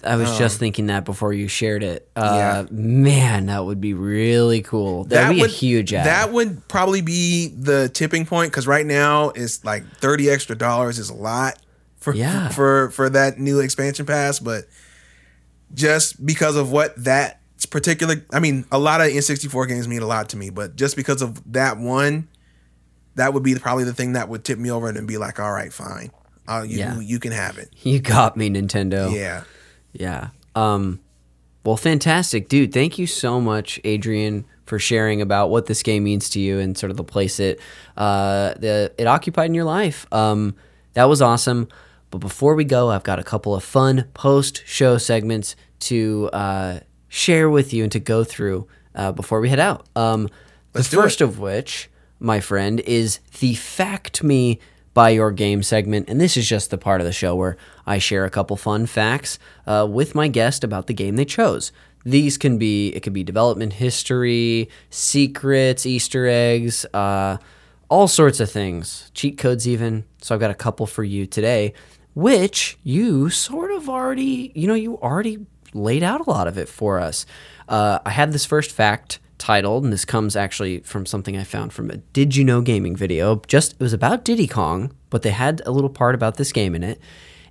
[0.05, 2.09] I was just thinking that before you shared it.
[2.15, 2.65] Uh, Um, Yeah.
[2.71, 5.03] Man, that would be really cool.
[5.05, 6.05] That would be a huge ad.
[6.05, 10.99] That would probably be the tipping point because right now it's like thirty extra dollars
[10.99, 11.57] is a lot
[11.97, 12.49] for Yeah.
[12.49, 14.65] for for that new expansion pass, but
[15.73, 20.07] just because of what that particular, I mean, a lot of N64 games mean a
[20.07, 22.27] lot to me, but just because of that one,
[23.15, 25.51] that would be probably the thing that would tip me over and be like, all
[25.51, 26.09] right, fine,
[26.47, 26.99] uh, you Yeah.
[26.99, 27.69] you can have it.
[27.83, 29.13] you got me, Nintendo.
[29.13, 29.43] Yeah.
[29.93, 30.29] Yeah.
[30.55, 30.99] Um,
[31.63, 32.73] well, fantastic, dude.
[32.73, 36.77] Thank you so much, Adrian, for sharing about what this game means to you and
[36.77, 37.59] sort of the place it
[37.97, 40.11] uh, the it occupied in your life.
[40.13, 40.55] Um,
[40.93, 41.67] that was awesome.
[42.11, 46.79] But before we go, I've got a couple of fun post show segments to uh,
[47.07, 49.85] share with you and to go through uh, before we head out.
[49.95, 50.29] Um,
[50.73, 51.25] the first it.
[51.25, 54.59] of which, my friend, is the Fact Me
[54.99, 56.09] by Your Game segment.
[56.09, 57.55] And this is just the part of the show where
[57.87, 61.71] I share a couple fun facts uh, with my guest about the game they chose.
[62.03, 67.37] These can be, it could be development history, secrets, Easter eggs, uh,
[67.87, 70.03] all sorts of things, cheat codes even.
[70.21, 71.73] So I've got a couple for you today,
[72.13, 76.67] which you sort of already, you know, you already laid out a lot of it
[76.67, 77.25] for us.
[77.69, 81.73] Uh, I had this first fact titled, and this comes actually from something I found
[81.73, 83.41] from a Did You Know Gaming video.
[83.47, 86.75] Just it was about Diddy Kong, but they had a little part about this game
[86.75, 86.99] in it,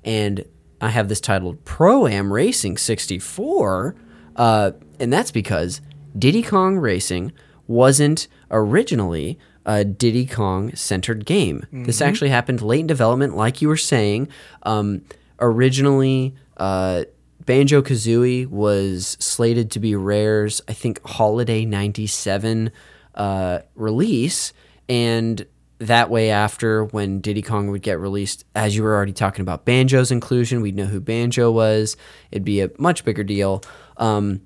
[0.05, 0.45] and
[0.81, 3.97] I have this titled Pro Am Racing 64,
[4.37, 4.71] uh,
[5.01, 5.81] and that's because
[6.17, 7.33] Diddy Kong Racing
[7.67, 11.67] wasn't originally a Diddy Kong centered game.
[11.73, 14.29] This actually happened late in development, like you were saying.
[14.63, 15.03] Um,
[15.41, 17.05] originally, uh,
[17.49, 22.71] Banjo Kazooie was slated to be Rare's, I think, Holiday 97
[23.15, 24.53] uh, release.
[24.87, 25.47] And
[25.79, 29.65] that way, after when Diddy Kong would get released, as you were already talking about
[29.65, 31.97] Banjo's inclusion, we'd know who Banjo was.
[32.31, 33.63] It'd be a much bigger deal.
[33.97, 34.43] Um,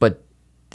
[0.00, 0.24] but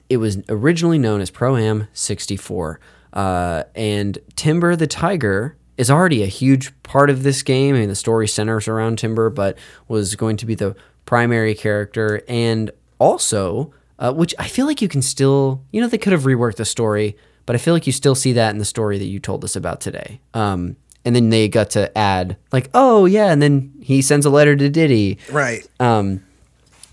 [0.07, 2.79] it was originally known as Pro Am 64.
[3.11, 7.75] Uh, and Timber the Tiger is already a huge part of this game.
[7.75, 9.57] I mean, the story centers around Timber, but
[9.89, 10.73] was going to be the
[11.05, 12.21] primary character.
[12.27, 16.23] And also, uh, which I feel like you can still, you know, they could have
[16.23, 19.05] reworked the story, but I feel like you still see that in the story that
[19.05, 20.19] you told us about today.
[20.33, 24.29] Um, and then they got to add, like, oh, yeah, and then he sends a
[24.31, 25.19] letter to Diddy.
[25.31, 25.67] Right.
[25.79, 26.25] Um,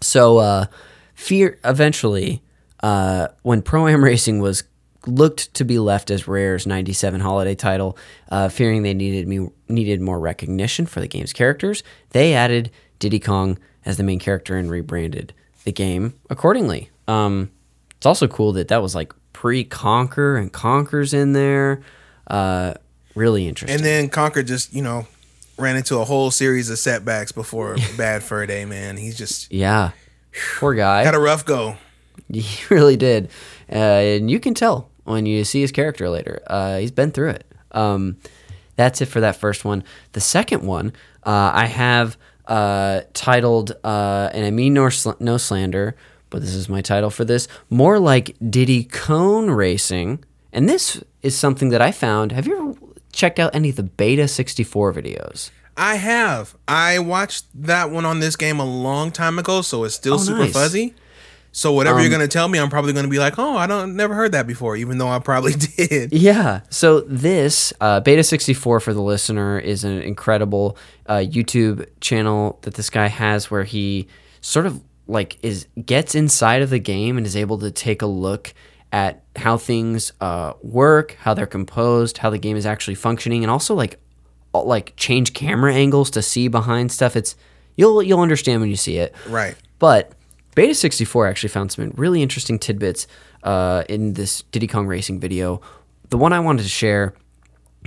[0.03, 0.67] so uh,
[1.15, 2.43] fear eventually,
[2.83, 4.65] uh, when Pro Am Racing was
[5.07, 7.97] looked to be left as Rare's '97 holiday title,
[8.31, 13.21] uh, fearing they needed me needed more recognition for the game's characters, they added Diddy
[13.21, 15.33] Kong as the main character and rebranded
[15.65, 16.91] the game accordingly.
[17.09, 17.51] Um,
[17.97, 21.83] it's also cool that that was like pre-Conker and Conker's in there.
[22.27, 22.75] Uh,
[23.15, 23.77] really interesting.
[23.77, 25.07] And then Conker just, you know,
[25.59, 28.97] ran into a whole series of setbacks before Bad Fur Day, man.
[28.97, 29.93] He's just yeah,
[30.59, 31.03] poor guy.
[31.03, 31.77] had a rough go.
[32.33, 33.29] He really did,
[33.71, 36.41] uh, and you can tell when you see his character later.
[36.47, 37.45] Uh, he's been through it.
[37.73, 38.17] Um,
[38.77, 39.85] that's it for that first one.
[40.13, 40.93] The second one
[41.25, 42.17] uh, I have
[42.47, 45.97] uh, titled, uh, and I mean no, sl- no slander,
[46.31, 47.49] but this is my title for this.
[47.71, 52.33] More like Diddy Cone Racing, and this is something that I found.
[52.33, 52.75] Have you ever
[53.13, 55.51] checked out any of the Beta 64 videos?
[55.77, 56.55] I have.
[56.69, 60.19] I watched that one on this game a long time ago, so it's still Oh,
[60.19, 60.53] super nice.
[60.53, 60.95] Fuzzy.
[61.55, 64.15] So whatever you're gonna tell me, I'm probably gonna be like, oh, I don't never
[64.15, 66.13] heard that before, even though I probably did.
[66.13, 66.63] Yeah.
[66.71, 72.75] So this uh, Beta 64 for the listener is an incredible uh, YouTube channel that
[72.75, 74.09] this guy has where he
[74.41, 78.07] sort of like is gets inside of the game and is able to take a
[78.07, 78.55] look
[78.91, 83.51] at how things uh, work, how they're composed, how the game is actually functioning, and
[83.51, 83.99] also like
[84.55, 87.15] like change camera angles to see behind stuff.
[87.15, 87.37] It's
[87.77, 89.15] you'll you'll understand when you see it.
[89.29, 89.55] Right.
[89.79, 90.13] But
[90.55, 93.07] Beta 64 actually found some really interesting tidbits
[93.43, 95.61] uh, in this Diddy Kong Racing video.
[96.11, 97.15] The one I wanted to share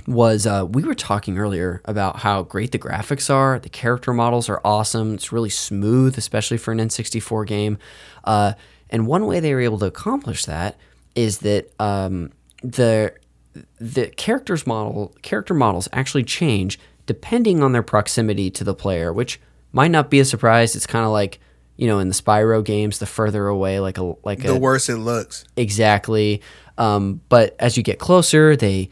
[0.06, 3.58] was uh, we were talking earlier about how great the graphics are.
[3.58, 5.14] The character models are awesome.
[5.14, 7.78] It's really smooth, especially for an N64 game.
[8.24, 8.54] Uh,
[8.90, 10.76] and one way they were able to accomplish that
[11.14, 13.14] is that um, the
[13.78, 19.40] the characters model character models actually change depending on their proximity to the player, which
[19.72, 20.76] might not be a surprise.
[20.76, 21.40] It's kind of like
[21.76, 24.58] you know in the Spyro games, the further away, like a like a The a
[24.58, 25.44] worse it looks.
[25.56, 26.40] exactly.
[26.78, 28.90] Um, but as you get closer, they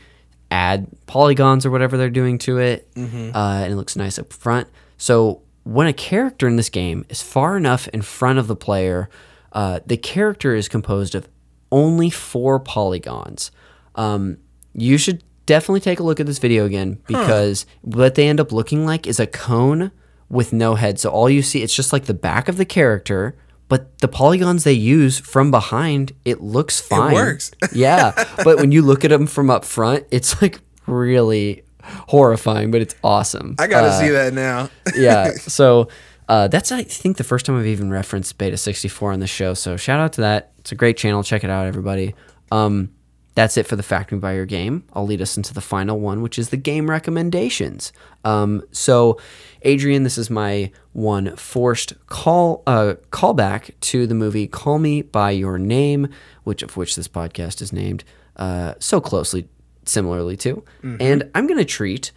[0.51, 4.69] add polygons or whatever they're doing to it, uh, and it looks nice up front.
[4.97, 9.09] So when a character in this game is far enough in front of the player,
[9.53, 11.29] Uh, the character is composed of
[11.71, 13.53] only four polygons.
[13.95, 14.39] Um,
[14.73, 18.51] you should definitely take a look at this video again because what they end up
[18.51, 19.93] looking like is a cone
[20.35, 20.99] with no head.
[21.01, 23.37] So all you see, it's just like the back of the character,
[23.69, 27.13] but the polygons they use from behind, it looks fine.
[27.13, 27.51] It works.
[27.73, 28.13] yeah,
[28.45, 32.95] but when you look at them from up front, it's like really horrifying, but it's
[33.03, 33.55] awesome.
[33.59, 34.69] I gotta Uh, see that now.
[34.97, 35.31] yeah.
[35.33, 35.89] So
[36.29, 39.55] uh, that's I think the first time I've even referenced Beta 64 on the show.
[39.55, 40.53] So shout out to that.
[40.59, 41.23] It's a great channel.
[41.23, 42.15] Check it out, everybody.
[42.51, 42.91] Um,
[43.35, 44.85] that's it for the Fact Me by Your Game.
[44.93, 47.93] I'll lead us into the final one, which is the game recommendations.
[48.25, 49.19] Um, so,
[49.63, 55.33] Adrian, this is my one forced call uh, callback to the movie Call Me by
[55.33, 56.09] Your Name,
[56.45, 58.05] which of which this podcast is named
[58.37, 59.49] uh, so closely,
[59.85, 60.65] similarly to.
[61.01, 62.13] And I'm going to treat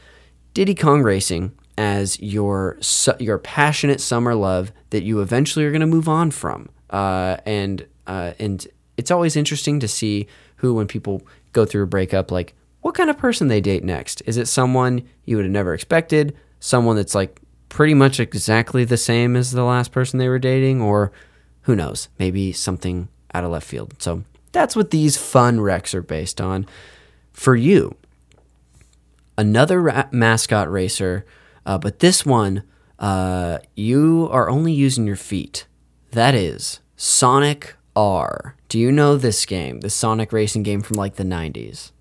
[0.54, 5.82] Diddy Kong Racing as your su- your passionate summer love that you eventually are going
[5.82, 6.70] to move on from.
[6.90, 10.28] Uh, and uh, and it's always interesting to see
[10.58, 11.22] who, when people
[11.54, 14.22] go through a breakup, like what kind of person they date next.
[14.26, 16.36] Is it someone you would have never expected?
[16.60, 20.82] Someone that's like pretty much exactly the same as the last person they were dating,
[20.82, 21.12] or
[21.62, 22.10] who knows?
[22.18, 24.02] Maybe something out of left field.
[24.02, 26.66] So that's what these fun wrecks are based on.
[27.34, 27.96] For you,
[29.38, 31.26] another ra- mascot racer,
[31.66, 32.64] uh, but this one,
[33.00, 35.68] uh, you are only using your feet.
[36.12, 38.56] That is Sonic R.
[38.70, 39.80] Do you know this game?
[39.82, 41.92] The Sonic racing game from like the 90s?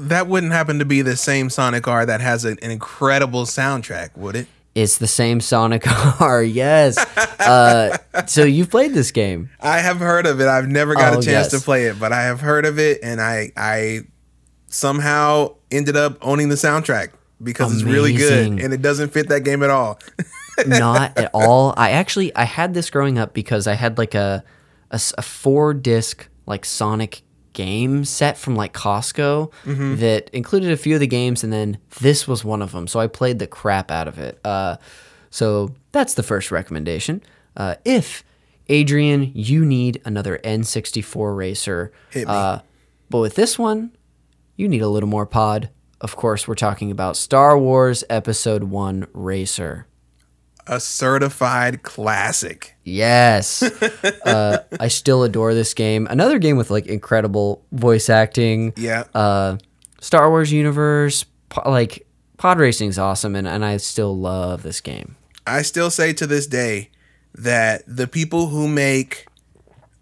[0.00, 4.36] that wouldn't happen to be the same Sonic R that has an, incredible soundtrack, would
[4.36, 4.46] it?
[4.76, 5.82] It's the same Sonic
[6.20, 6.96] R, yes.
[7.40, 7.98] uh,
[8.28, 9.50] so you've played this game.
[9.60, 10.46] I have heard of it.
[10.46, 11.50] I've never got Oh, a chance yes.
[11.50, 14.02] to play it, but I have heard of it, and I I
[14.68, 17.08] somehow ended up owning the soundtrack
[17.42, 19.98] because it's really good, and it doesn't fit that game at all.
[20.66, 21.74] Not at all.
[21.76, 24.44] I actually I had this growing up because I had like a
[24.90, 27.22] a, a four disc like Sonic
[27.52, 29.50] game set from like Costco
[29.96, 32.86] that included a few of the games, and then this was one of them.
[32.86, 34.38] So I played the crap out of it.
[34.44, 34.76] Uh,
[35.30, 37.22] so that's the first recommendation.
[37.56, 38.22] Uh, if
[38.68, 41.92] Adrian, you need another N64 racer.
[42.30, 42.60] Uh,
[43.10, 43.90] but with this one,
[44.56, 45.70] you need a little more pod.
[46.00, 49.86] Of course, we're talking about Star Wars Episode 1 Racer.
[50.68, 52.76] A certified classic.
[52.84, 53.62] Yes.
[53.62, 56.06] uh, I still adore this game.
[56.10, 58.72] Another game with like incredible voice acting.
[58.76, 59.04] Yeah.
[59.14, 59.58] Uh,
[60.00, 62.06] Star Wars universe, po- like
[62.36, 65.16] pod racing is awesome, and, and I still love this game.
[65.46, 66.90] I still say to this day
[67.34, 69.26] that the people who make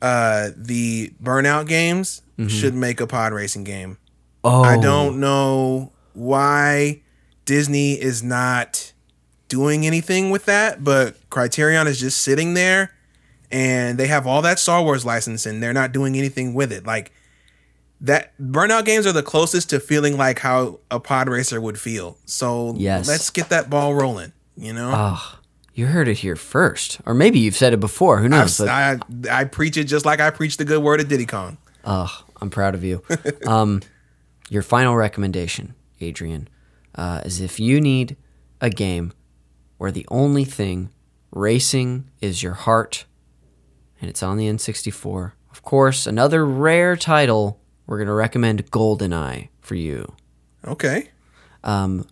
[0.03, 3.97] uh, the Burnout games should make a pod racing game.
[4.45, 7.01] Oh, I don't know why
[7.47, 8.93] Disney is not
[9.49, 12.93] doing anything with that, but Criterion is just sitting there
[13.51, 16.85] and they have all that Star Wars license and they're not doing anything with it.
[16.85, 17.13] Like
[18.01, 22.19] that Burnout games are the closest to feeling like how a pod racer would feel.
[22.27, 23.09] So Yes.
[23.09, 24.93] let's get that ball rolling, you know?
[24.95, 25.39] Oh,
[25.75, 28.19] you heard it here first, or maybe you've said it before.
[28.19, 28.59] Who knows?
[28.59, 28.99] But I,
[29.31, 31.59] I preach it just like I preach the good word of Diddy Kong.
[31.85, 33.03] Oh, I'm proud of you.
[33.47, 33.81] um,
[34.49, 36.49] your final recommendation, Adrian,
[36.95, 38.17] uh, is if you need
[38.61, 39.13] a game
[39.79, 40.91] where the only thing
[41.31, 43.05] racing is your heart,
[44.01, 45.33] and it's on the N64.
[45.51, 47.61] Of course, another Rare title.
[47.87, 50.15] We're gonna recommend GoldenEye for you.
[50.67, 51.11] Okay.
[51.63, 52.07] Um,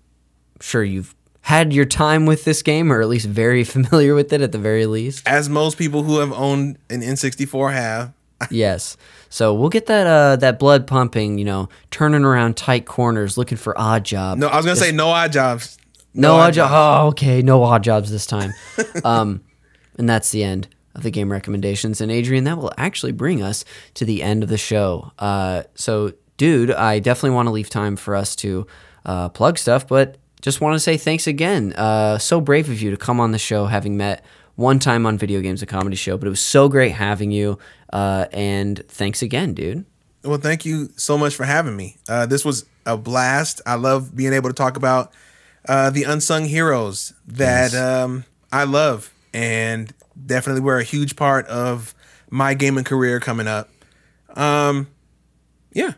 [0.60, 4.40] sure you've had your time with this game, or at least very familiar with it
[4.40, 5.26] at the very least.
[5.26, 8.12] As most people who have owned an N64 have.
[8.50, 8.96] yes.
[9.28, 13.58] So we'll get that uh, that blood pumping, you know, turning around tight corners, looking
[13.58, 14.40] for odd jobs.
[14.40, 15.78] No, I was gonna say no odd jobs.
[16.14, 16.72] No odd jobs.
[16.74, 18.52] Oh, okay, no odd jobs this time.
[19.04, 19.42] um,
[19.98, 22.00] and that's the end of the game recommendations.
[22.00, 23.64] And Adrian, that will actually bring us
[23.94, 25.12] to the end of the show.
[25.18, 28.66] Uh, so, dude, I definitely want to leave time for us to
[29.04, 31.72] uh, plug stuff, but just want to say thanks again.
[31.72, 34.24] Uh, so brave of you to come on the show, having met
[34.56, 37.58] one time on Video Games, a comedy show, but it was so great having you.
[37.92, 39.84] Uh, and thanks again, dude.
[40.22, 41.96] Well, thank you so much for having me.
[42.08, 43.60] Uh, this was a blast.
[43.66, 45.12] I love being able to talk about
[45.68, 49.92] uh, the unsung heroes that um, I love, and
[50.26, 51.94] definitely were a huge part of
[52.30, 53.70] my gaming career coming up.
[54.30, 54.88] Um,
[55.72, 55.92] yeah.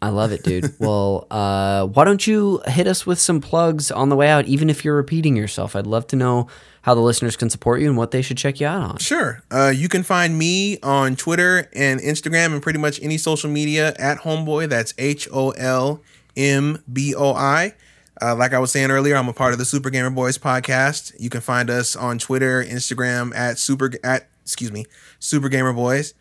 [0.00, 0.74] I love it, dude.
[0.78, 4.70] well, uh, why don't you hit us with some plugs on the way out, even
[4.70, 5.74] if you're repeating yourself?
[5.74, 6.46] I'd love to know
[6.82, 8.98] how the listeners can support you and what they should check you out on.
[8.98, 9.42] Sure.
[9.50, 13.94] Uh, you can find me on Twitter and Instagram and pretty much any social media
[13.98, 14.68] at Holmboi.
[14.68, 16.00] That's H O L
[16.36, 17.74] M B O I.
[18.20, 21.12] Uh, like I was saying earlier, I'm a part of the Super Gamer Boys podcast.
[21.18, 24.86] You can find us on Twitter, Instagram at super at excuse me,
[25.20, 26.14] Super Gamer Boys,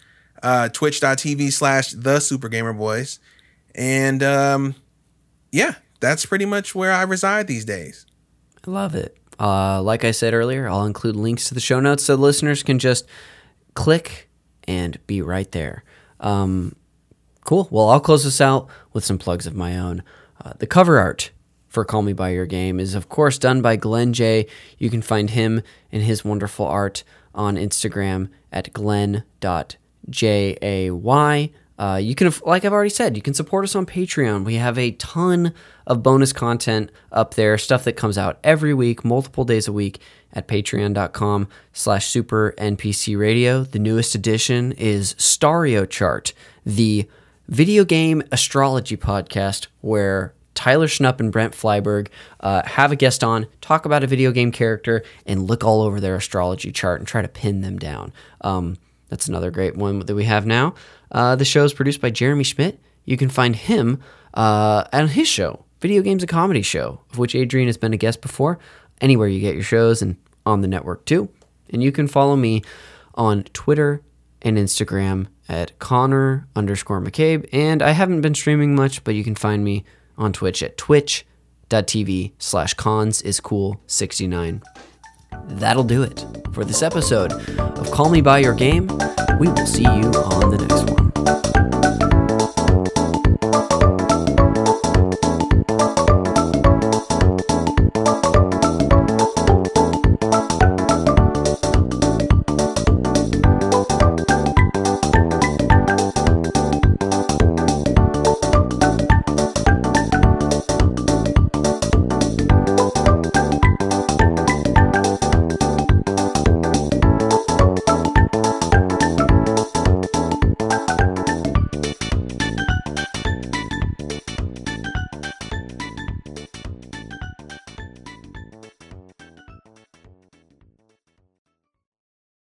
[0.44, 3.20] uh, twitch.tv slash the Super Gamer Boys.
[3.74, 4.76] And um,
[5.52, 8.06] yeah, that's pretty much where I reside these days.
[8.68, 9.18] I love it.
[9.40, 12.80] Uh, like I said earlier, I'll include links to the show notes so listeners can
[12.80, 13.06] just
[13.76, 14.30] click
[14.68, 15.84] and be right there.
[16.20, 16.76] Um,
[17.46, 17.68] cool.
[17.72, 20.04] Well, I'll close this out with some plugs of my own.
[20.44, 21.32] Uh, the cover art
[21.78, 24.48] for Call Me By Your Game is, of course, done by Glenn J.
[24.80, 27.04] You can find him and his wonderful art
[27.36, 29.22] on Instagram at glenn.jay.
[31.78, 34.44] Uh, you can, like I've already said, you can support us on Patreon.
[34.44, 35.54] We have a ton
[35.86, 40.02] of bonus content up there, stuff that comes out every week, multiple days a week
[40.34, 43.64] at patreon.com slash super NPC radio.
[43.66, 46.34] The newest edition is Stario Chart,
[46.66, 47.08] the
[47.48, 52.08] video game astrology podcast where Tyler Schnupp and Brent Flyberg
[52.40, 56.00] uh, have a guest on, talk about a video game character, and look all over
[56.00, 58.12] their astrology chart and try to pin them down.
[58.42, 58.78] Um,
[59.08, 60.74] that's another great one that we have now.
[61.12, 62.82] Uh, the show is produced by Jeremy Schmidt.
[63.06, 64.02] You can find him
[64.34, 67.98] uh, on his show, Video Games a Comedy Show, of which Adrian has been a
[67.98, 68.58] guest before,
[69.00, 71.30] anywhere you get your shows and on the network too.
[71.72, 72.64] And you can follow me
[73.14, 74.02] on Twitter
[74.42, 77.48] and Instagram at Connor underscore McCabe.
[77.54, 79.86] And I haven't been streaming much, but you can find me
[80.18, 84.62] on Twitch at twitch.tv slash cons is cool 69.
[85.46, 88.88] That'll do it for this episode of Call Me By Your Game.
[89.40, 91.77] We will see you on the next one.